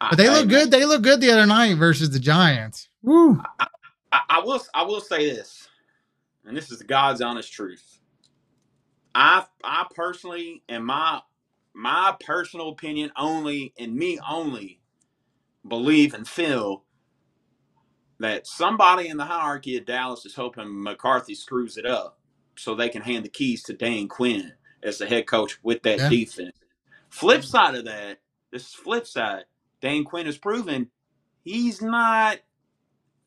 But 0.01 0.17
they 0.17 0.31
look 0.31 0.49
good 0.49 0.71
they 0.71 0.85
look 0.85 1.03
good 1.03 1.21
the 1.21 1.33
other 1.33 1.45
night 1.45 1.75
versus 1.75 2.11
the 2.11 2.21
giants. 2.21 2.89
Woo. 3.03 3.43
I, 3.59 3.67
I, 4.13 4.21
I 4.31 4.41
will 4.41 4.63
i 4.73 4.83
will 4.85 5.01
say 5.01 5.29
this 5.29 5.69
and 6.47 6.57
this 6.57 6.71
is 6.71 6.81
god's 6.83 7.21
honest 7.21 7.53
truth 7.53 7.98
I 9.15 9.45
I 9.65 9.87
personally 9.95 10.63
and 10.69 10.85
my 10.85 11.21
my 11.75 12.17
personal 12.25 12.71
opinion 12.71 13.13
only 13.17 13.73
and 13.79 13.95
me 13.95 14.19
only 14.29 14.81
believe 15.67 16.15
and 16.15 16.27
feel 16.27 16.85
that 18.21 18.47
somebody 18.47 19.09
in 19.09 19.17
the 19.17 19.25
hierarchy 19.25 19.77
of 19.77 19.87
Dallas 19.87 20.27
is 20.27 20.35
hoping 20.35 20.83
McCarthy 20.83 21.35
screws 21.35 21.77
it 21.77 21.87
up 21.87 22.19
so 22.57 22.75
they 22.75 22.89
can 22.89 23.03
hand 23.03 23.25
the 23.25 23.29
keys 23.31 23.63
to 23.65 23.75
Dan 23.75 24.09
Quinn 24.09 24.53
as 24.83 24.99
the 24.99 25.07
head 25.07 25.27
coach 25.27 25.59
with 25.63 25.83
that 25.83 25.99
yeah. 25.99 26.09
defense. 26.09 26.57
Flip 27.11 27.45
side 27.45 27.75
of 27.77 27.85
that, 27.85 28.19
this 28.51 28.75
flip 28.75 29.07
side, 29.07 29.45
Dan 29.81 30.05
Quinn 30.05 30.27
has 30.27 30.37
proven 30.37 30.91
he's 31.43 31.81
not 31.81 32.39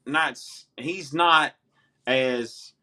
not 0.05 0.39
he's 0.77 1.13
not 1.13 1.53
as 2.05 2.73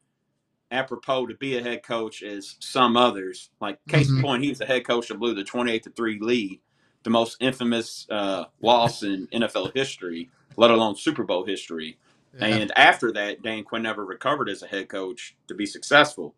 apropos 0.71 1.27
to 1.27 1.35
be 1.35 1.57
a 1.57 1.63
head 1.63 1.83
coach 1.83 2.23
as 2.23 2.57
some 2.61 2.97
others. 2.97 3.51
Like 3.61 3.79
case 3.89 4.09
mm-hmm. 4.09 4.19
in 4.19 4.23
point, 4.23 4.43
he 4.43 4.49
was 4.51 4.59
the 4.59 4.67
head 4.67 4.87
coach 4.87 5.09
that 5.09 5.19
blew 5.19 5.35
the 5.35 5.45
twenty-eight 5.45 5.83
to 5.85 5.91
three 5.91 6.19
lead, 6.21 6.61
the 7.03 7.11
most 7.11 7.37
infamous 7.41 8.07
uh, 8.11 8.45
loss 8.61 9.03
in 9.03 9.27
NFL 9.29 9.75
history, 9.75 10.31
let 10.57 10.71
alone 10.71 10.97
Super 10.97 11.25
Bowl 11.25 11.45
history. 11.45 11.99
Yeah. 12.39 12.47
And 12.47 12.79
after 12.79 13.13
that, 13.13 13.43
Dan 13.43 13.65
Quinn 13.65 13.83
never 13.83 14.05
recovered 14.05 14.49
as 14.49 14.63
a 14.63 14.67
head 14.67 14.89
coach 14.89 15.37
to 15.49 15.55
be 15.55 15.67
successful. 15.67 16.35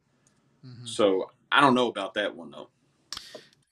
Mm-hmm. 0.65 0.87
So 0.87 1.31
I 1.51 1.61
don't 1.61 1.75
know 1.75 1.89
about 1.89 2.15
that 2.15 2.35
one 2.35 2.51
though. 2.51 2.69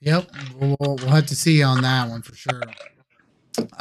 Yep, 0.00 0.30
we'll, 0.56 0.76
we'll 0.80 1.08
have 1.08 1.26
to 1.26 1.34
see 1.34 1.62
on 1.62 1.82
that 1.82 2.08
one 2.08 2.22
for 2.22 2.34
sure. 2.34 2.62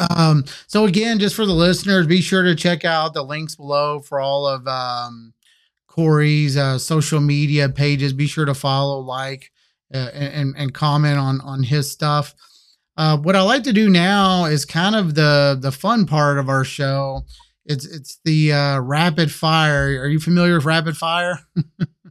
Um, 0.10 0.46
so 0.66 0.86
again, 0.86 1.20
just 1.20 1.36
for 1.36 1.46
the 1.46 1.54
listeners, 1.54 2.08
be 2.08 2.22
sure 2.22 2.44
to 2.44 2.56
check 2.56 2.86
out 2.86 3.13
the 3.13 3.24
links 3.24 3.56
below 3.56 4.00
for 4.00 4.20
all 4.20 4.48
of 4.48 4.68
um, 4.68 5.34
Cory's 5.98 6.56
uh, 6.56 6.78
social 6.78 7.20
media 7.20 7.70
pages. 7.70 8.14
Be 8.14 8.28
sure 8.28 8.46
to 8.46 8.54
follow, 8.54 9.00
like, 9.00 9.52
uh, 9.94 10.10
and 10.14 10.54
and 10.56 10.74
comment 10.74 11.18
on 11.18 11.42
on 11.42 11.64
his 11.64 11.90
stuff. 11.90 12.36
Uh, 12.96 13.18
what 13.18 13.36
I 13.36 13.42
like 13.42 13.64
to 13.64 13.74
do 13.74 13.90
now 13.90 14.46
is 14.46 14.64
kind 14.64 14.96
of 14.96 15.16
the 15.16 15.58
the 15.60 15.72
fun 15.72 16.06
part 16.06 16.38
of 16.38 16.50
our 16.50 16.64
show. 16.64 17.24
It's 17.66 17.86
it's 17.86 18.20
the 18.24 18.54
uh, 18.54 18.80
rapid 18.80 19.32
fire. 19.32 20.02
Are 20.02 20.08
you 20.08 20.20
familiar 20.20 20.56
with 20.56 20.66
rapid 20.66 20.96
fire? 20.96 21.40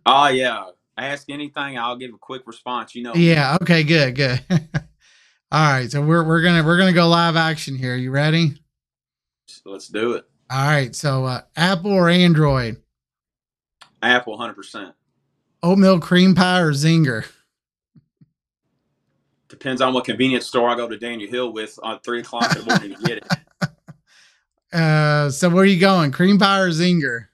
oh 0.05 0.27
yeah. 0.31 0.65
Ask 0.99 1.29
anything, 1.29 1.79
I'll 1.79 1.97
give 1.97 2.13
a 2.15 2.19
quick 2.19 2.43
response. 2.47 2.95
You 2.95 3.05
know. 3.05 3.15
Yeah. 3.15 3.57
Okay. 3.63 3.85
Good. 3.85 4.17
Good. 4.17 4.41
All 4.51 5.73
right. 5.73 5.91
So 5.91 6.03
we're 6.03 6.25
we're 6.25 6.43
gonna 6.43 6.65
we're 6.65 6.79
gonna 6.79 6.93
go 6.93 7.07
live 7.07 7.37
action 7.37 7.77
here. 7.77 7.95
You 7.95 8.11
ready? 8.11 8.55
Let's 9.65 9.89
do 9.89 10.15
it. 10.15 10.25
All 10.51 10.67
right. 10.67 10.95
So 10.95 11.25
uh, 11.25 11.43
Apple 11.55 11.93
or 11.93 12.09
Android? 12.09 12.83
Apple, 14.11 14.37
hundred 14.37 14.55
percent. 14.55 14.95
Oatmeal 15.63 16.01
cream 16.01 16.35
pie 16.35 16.61
or 16.61 16.73
zinger? 16.73 17.27
Depends 19.49 19.81
on 19.81 19.95
what 19.95 20.05
convenience 20.05 20.47
store 20.47 20.69
I 20.69 20.77
go 20.77 20.89
to 20.89 20.99
Daniel 20.99 21.31
Hill 21.31 21.53
with 21.53 21.79
on 21.83 22.01
three 22.01 22.21
o'clock 22.21 22.55
in 22.57 22.65
the 22.65 22.67
morning 22.67 22.97
to 22.97 23.03
get 23.05 23.19
it. 23.19 23.27
Uh, 24.73 25.31
so 25.31 25.49
where 25.49 25.63
are 25.63 25.67
you 25.67 25.81
going? 25.81 26.11
Cream 26.11 26.39
pie 26.39 26.61
or 26.61 26.69
zinger? 26.69 27.29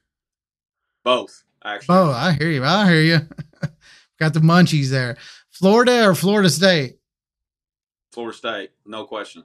Both, 1.03 1.43
actually. 1.65 1.97
Oh, 1.97 2.11
I 2.11 2.33
hear 2.33 2.51
you. 2.51 2.63
I 2.63 2.89
hear 2.89 3.01
you. 3.01 3.19
Got 4.21 4.35
the 4.35 4.41
munchies 4.41 4.91
there. 4.91 5.17
Florida 5.51 6.07
or 6.07 6.15
Florida 6.15 6.49
State? 6.49 6.99
Florida 8.13 8.37
State, 8.37 8.71
no 8.87 9.07
question. 9.07 9.43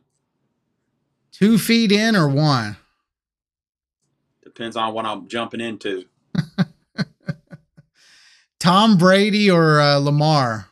Two 1.32 1.58
feet 1.58 1.92
in 1.92 2.16
or 2.16 2.28
one? 2.28 2.78
Depends 4.44 4.76
on 4.76 4.94
what 4.94 5.06
I'm 5.06 5.28
jumping 5.28 5.62
into. 5.62 6.06
Tom 8.60 8.98
Brady 8.98 9.52
or 9.52 9.80
uh, 9.80 9.98
Lamar? 9.98 10.68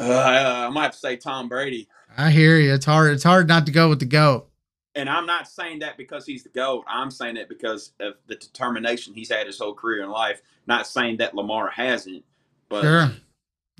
Uh, 0.00 0.66
I 0.68 0.70
might 0.70 0.84
have 0.84 0.92
to 0.92 0.98
say 0.98 1.16
Tom 1.16 1.48
Brady. 1.48 1.88
I 2.16 2.30
hear 2.30 2.58
you. 2.58 2.74
It's 2.74 2.84
hard. 2.84 3.12
It's 3.12 3.24
hard 3.24 3.48
not 3.48 3.66
to 3.66 3.72
go 3.72 3.88
with 3.88 4.00
the 4.00 4.06
goat. 4.06 4.48
And 4.94 5.08
I'm 5.08 5.26
not 5.26 5.46
saying 5.46 5.80
that 5.80 5.96
because 5.96 6.26
he's 6.26 6.42
the 6.42 6.48
GOAT. 6.48 6.84
I'm 6.88 7.10
saying 7.12 7.36
it 7.36 7.48
because 7.48 7.92
of 8.00 8.14
the 8.26 8.34
determination 8.34 9.14
he's 9.14 9.30
had 9.30 9.46
his 9.46 9.58
whole 9.58 9.74
career 9.74 10.02
in 10.02 10.10
life. 10.10 10.42
Not 10.66 10.88
saying 10.88 11.18
that 11.18 11.34
Lamar 11.34 11.70
hasn't, 11.70 12.24
but 12.68 12.82
Sure. 12.82 13.10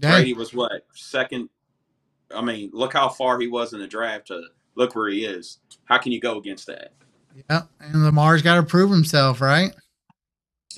Yeah. 0.01 0.13
Brady 0.13 0.33
was 0.33 0.55
what 0.55 0.87
second. 0.95 1.49
I 2.33 2.41
mean, 2.41 2.71
look 2.73 2.93
how 2.93 3.09
far 3.09 3.41
he 3.41 3.49
was 3.49 3.73
in 3.73 3.81
the 3.81 3.89
draft. 3.89 4.29
To 4.29 4.43
look 4.77 4.95
where 4.95 5.09
he 5.09 5.25
is. 5.25 5.59
How 5.87 5.99
can 5.99 6.13
you 6.13 6.21
go 6.21 6.39
against 6.39 6.69
that? 6.69 6.93
Yeah. 7.51 7.63
And 7.81 8.05
Lamar's 8.05 8.43
got 8.43 8.57
to 8.57 8.63
prove 8.63 8.91
himself, 8.91 9.41
right? 9.41 9.75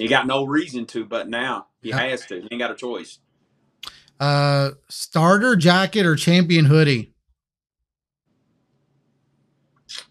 He 0.01 0.09
got 0.09 0.27
no 0.27 0.45
reason 0.45 0.87
to, 0.87 1.05
but 1.05 1.29
now 1.29 1.67
he 1.83 1.91
has 1.91 2.25
to. 2.27 2.41
He 2.41 2.49
ain't 2.51 2.59
got 2.59 2.71
a 2.71 2.75
choice. 2.75 3.19
Uh, 4.19 4.71
starter 4.89 5.57
jacket 5.57 6.07
or 6.07 6.17
champion 6.17 6.65
hoodie? 6.65 7.13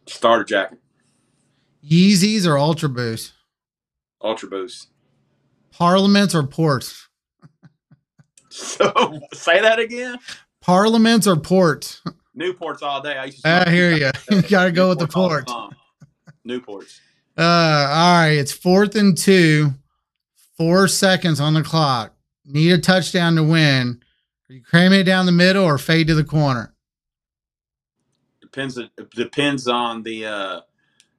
Starter 0.06 0.44
jacket, 0.44 0.78
Yeezys 1.84 2.46
or 2.46 2.58
Ultra 2.58 2.90
Boost? 2.90 3.34
Ultra 4.22 4.50
Boost. 4.50 4.90
Parliaments 5.72 6.36
or 6.36 6.44
ports? 6.44 7.08
So 8.52 9.20
say 9.32 9.62
that 9.62 9.78
again. 9.78 10.18
Parliaments 10.60 11.28
or 11.28 11.36
ports? 11.36 12.02
Newports 12.36 12.82
all 12.82 13.00
day. 13.00 13.16
I 13.16 13.26
used 13.26 13.44
to. 13.44 13.68
I 13.68 13.70
hear 13.70 13.92
you. 13.96 14.10
You 14.32 14.42
got 14.42 14.66
to 14.66 14.72
go 14.72 14.90
with 14.90 14.98
the 14.98 15.06
Newports 15.06 15.46
ports. 15.46 15.76
Newports. 16.46 17.00
Uh, 17.40 17.88
all 17.90 18.14
right. 18.22 18.32
It's 18.32 18.52
fourth 18.52 18.96
and 18.96 19.18
two, 19.18 19.74
four 20.58 20.90
seconds 20.90 21.40
on 21.40 21.54
the 21.54 21.64
clock. 21.64 22.14
Need 22.46 22.74
a 22.74 22.78
touchdown 22.78 23.36
to 23.36 23.44
win. 23.44 24.02
Are 24.50 24.54
you 24.54 24.62
cramming 24.62 25.00
it 25.00 25.04
down 25.06 25.26
the 25.26 25.32
middle 25.32 25.64
or 25.64 25.78
fade 25.78 26.08
to 26.08 26.16
the 26.16 26.24
corner? 26.24 26.74
Depends. 28.42 28.78
It 28.78 28.92
depends 29.12 29.68
on 29.70 30.04
the 30.04 30.26
uh 30.26 30.62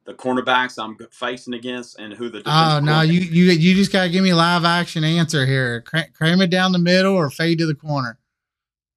the 0.04 0.12
cornerbacks 0.12 0.82
I'm 0.82 0.98
facing 1.10 1.54
against 1.54 1.98
and 1.98 2.12
who 2.12 2.28
the. 2.28 2.42
Oh 2.44 2.80
no, 2.82 3.00
you 3.00 3.20
you 3.20 3.52
you 3.52 3.74
just 3.74 3.92
gotta 3.92 4.10
give 4.10 4.22
me 4.22 4.30
a 4.30 4.36
live 4.36 4.64
action 4.64 5.04
answer 5.04 5.46
here. 5.46 5.80
Cra- 5.82 6.10
cram 6.10 6.42
it 6.42 6.50
down 6.50 6.72
the 6.72 6.78
middle 6.78 7.14
or 7.14 7.30
fade 7.30 7.58
to 7.58 7.66
the 7.66 7.74
corner. 7.74 8.18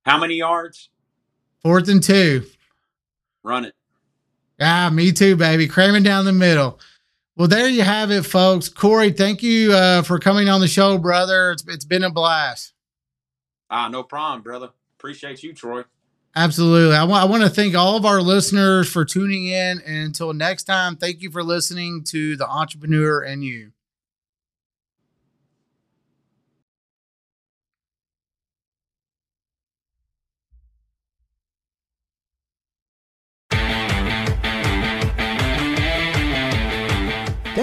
How 0.05 0.17
many 0.17 0.35
yards? 0.35 0.89
Fourth 1.61 1.87
and 1.87 2.03
two. 2.03 2.43
Run 3.43 3.65
it. 3.65 3.75
Ah, 4.59 4.89
me 4.91 5.11
too, 5.11 5.35
baby. 5.35 5.67
Cramming 5.67 6.03
down 6.03 6.25
the 6.25 6.33
middle. 6.33 6.79
Well, 7.35 7.47
there 7.47 7.67
you 7.67 7.81
have 7.81 8.11
it, 8.11 8.23
folks. 8.23 8.69
Cory, 8.69 9.11
thank 9.11 9.41
you 9.41 9.73
uh, 9.73 10.03
for 10.03 10.19
coming 10.19 10.49
on 10.49 10.61
the 10.61 10.67
show, 10.67 10.97
brother. 10.99 11.51
It's 11.51 11.63
it's 11.67 11.85
been 11.85 12.03
a 12.03 12.11
blast. 12.11 12.73
Ah, 13.69 13.87
no 13.87 14.03
problem, 14.03 14.43
brother. 14.43 14.69
Appreciate 14.99 15.41
you, 15.41 15.53
Troy. 15.53 15.83
Absolutely. 16.35 16.95
I 16.95 17.03
want 17.03 17.23
I 17.23 17.25
want 17.25 17.43
to 17.43 17.49
thank 17.49 17.75
all 17.75 17.95
of 17.95 18.05
our 18.05 18.21
listeners 18.21 18.89
for 18.89 19.03
tuning 19.03 19.45
in. 19.45 19.81
And 19.85 20.05
until 20.05 20.33
next 20.33 20.63
time, 20.63 20.95
thank 20.95 21.21
you 21.21 21.31
for 21.31 21.43
listening 21.43 22.03
to 22.05 22.35
the 22.35 22.47
Entrepreneur 22.47 23.23
in 23.23 23.41
You. 23.41 23.71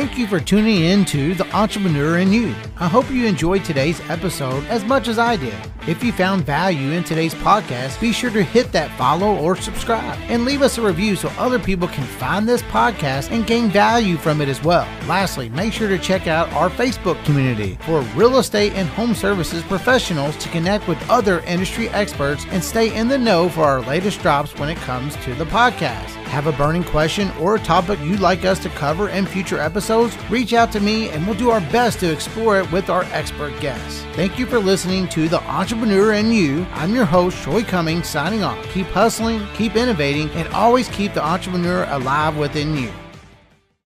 Thank 0.01 0.17
you 0.17 0.27
for 0.27 0.41
tuning 0.41 0.83
in 0.85 1.05
to 1.05 1.35
The 1.35 1.47
Entrepreneur 1.55 2.17
in 2.17 2.33
You. 2.33 2.55
I 2.81 2.89
hope 2.89 3.11
you 3.11 3.27
enjoyed 3.27 3.63
today's 3.63 4.01
episode 4.09 4.65
as 4.69 4.87
much 4.87 5.07
as 5.07 5.19
I 5.19 5.37
did. 5.37 5.55
If 5.87 6.03
you 6.03 6.13
found 6.13 6.47
value 6.47 6.93
in 6.93 7.05
today's 7.05 7.35
podcast, 7.35 8.01
be 8.01 8.11
sure 8.11 8.31
to 8.31 8.43
hit 8.43 8.73
that 8.73 8.91
follow 8.97 9.37
or 9.37 9.55
subscribe 9.55 10.19
and 10.29 10.47
leave 10.47 10.63
us 10.63 10.79
a 10.79 10.83
review 10.83 11.15
so 11.15 11.29
other 11.37 11.59
people 11.59 11.89
can 11.89 12.05
find 12.05 12.49
this 12.49 12.63
podcast 12.63 13.33
and 13.33 13.47
gain 13.47 13.69
value 13.69 14.17
from 14.17 14.41
it 14.41 14.49
as 14.49 14.63
well. 14.63 14.89
Lastly, 15.07 15.51
make 15.51 15.75
sure 15.75 15.89
to 15.89 15.99
check 15.99 16.27
out 16.27 16.51
our 16.55 16.71
Facebook 16.71 17.23
community 17.27 17.77
for 17.83 18.01
real 18.17 18.39
estate 18.39 18.73
and 18.73 18.89
home 18.89 19.15
services 19.15 19.63
professionals 19.65 20.35
to 20.39 20.49
connect 20.49 20.89
with 20.89 21.11
other 21.11 21.41
industry 21.41 21.91
experts 21.91 22.47
and 22.49 22.65
stay 22.65 22.97
in 22.97 23.09
the 23.09 23.19
know 23.19 23.51
for 23.51 23.65
our 23.65 23.83
latest 23.83 24.23
drops 24.23 24.55
when 24.59 24.71
it 24.71 24.79
comes 24.79 25.17
to 25.17 25.35
the 25.35 25.45
podcast. 25.45 26.17
Have 26.31 26.47
a 26.47 26.53
burning 26.53 26.85
question 26.85 27.31
or 27.41 27.57
a 27.57 27.61
topic 27.61 27.99
you'd 28.01 28.21
like 28.21 28.45
us 28.47 28.59
to 28.61 28.69
cover 28.71 29.09
in 29.11 29.27
future 29.27 29.59
episodes? 29.59 30.17
Reach 30.31 30.55
out 30.55 30.73
to 30.73 30.81
me 30.81 31.11
and 31.11 31.27
we'll 31.27 31.37
do 31.37 31.51
our 31.51 31.61
best 31.73 32.01
to 32.01 32.11
explore 32.11 32.59
it 32.59 32.70
with 32.73 32.91
our 32.91 33.05
expert 33.13 33.59
guests. 33.61 34.05
Thank 34.13 34.39
you 34.39 34.47
for 34.47 34.59
listening 34.59 35.09
to 35.09 35.29
The 35.29 35.43
Entrepreneur 35.45 36.13
in 36.15 36.33
You. 36.33 36.67
I'm 36.73 36.95
your 36.95 37.05
host, 37.05 37.43
Troy 37.43 37.63
Cummings, 37.63 38.09
signing 38.09 38.43
off. 38.43 38.63
Keep 38.73 38.87
hustling, 38.87 39.47
keep 39.55 39.77
innovating, 39.77 40.31
and 40.31 40.49
always 40.49 40.89
keep 40.89 41.15
the 41.15 41.25
entrepreneur 41.25 41.85
alive 41.91 42.37
within 42.37 42.77
you. 42.77 42.93